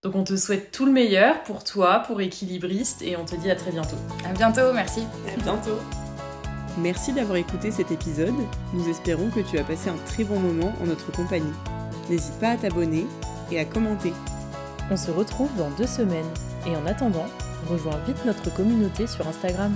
Donc 0.03 0.15
on 0.15 0.25
te 0.25 0.37
souhaite 0.37 0.71
tout 0.71 0.87
le 0.87 0.93
meilleur 0.93 1.43
pour 1.43 1.65
toi, 1.65 2.01
pour 2.07 2.21
Équilibriste, 2.21 3.03
et 3.03 3.17
on 3.17 3.25
te 3.25 3.35
dit 3.35 3.51
à 3.51 3.57
très 3.57 3.73
bientôt. 3.73 3.97
À 4.25 4.33
bientôt, 4.33 4.73
merci. 4.73 5.03
À 5.37 5.43
bientôt. 5.43 5.79
Merci 6.81 7.13
d'avoir 7.13 7.37
écouté 7.37 7.73
cet 7.73 7.91
épisode. 7.91 8.35
Nous 8.73 8.89
espérons 8.89 9.31
que 9.31 9.41
tu 9.41 9.59
as 9.59 9.65
passé 9.65 9.91
un 9.91 9.97
très 10.07 10.23
bon 10.23 10.39
moment 10.39 10.73
en 10.81 10.87
notre 10.87 11.11
compagnie. 11.11 11.53
N'hésite 12.09 12.39
pas 12.39 12.51
à 12.51 12.57
t'abonner 12.57 13.05
et 13.51 13.59
à 13.59 13.65
commenter. 13.65 14.13
On 14.89 14.97
se 14.97 15.11
retrouve 15.11 15.51
dans 15.57 15.71
deux 15.71 15.89
semaines. 15.89 16.31
Et 16.67 16.77
en 16.77 16.87
attendant, 16.87 17.27
rejoins 17.69 17.99
vite 18.07 18.25
notre 18.25 18.55
communauté 18.55 19.09
sur 19.09 19.27
Instagram. 19.27 19.75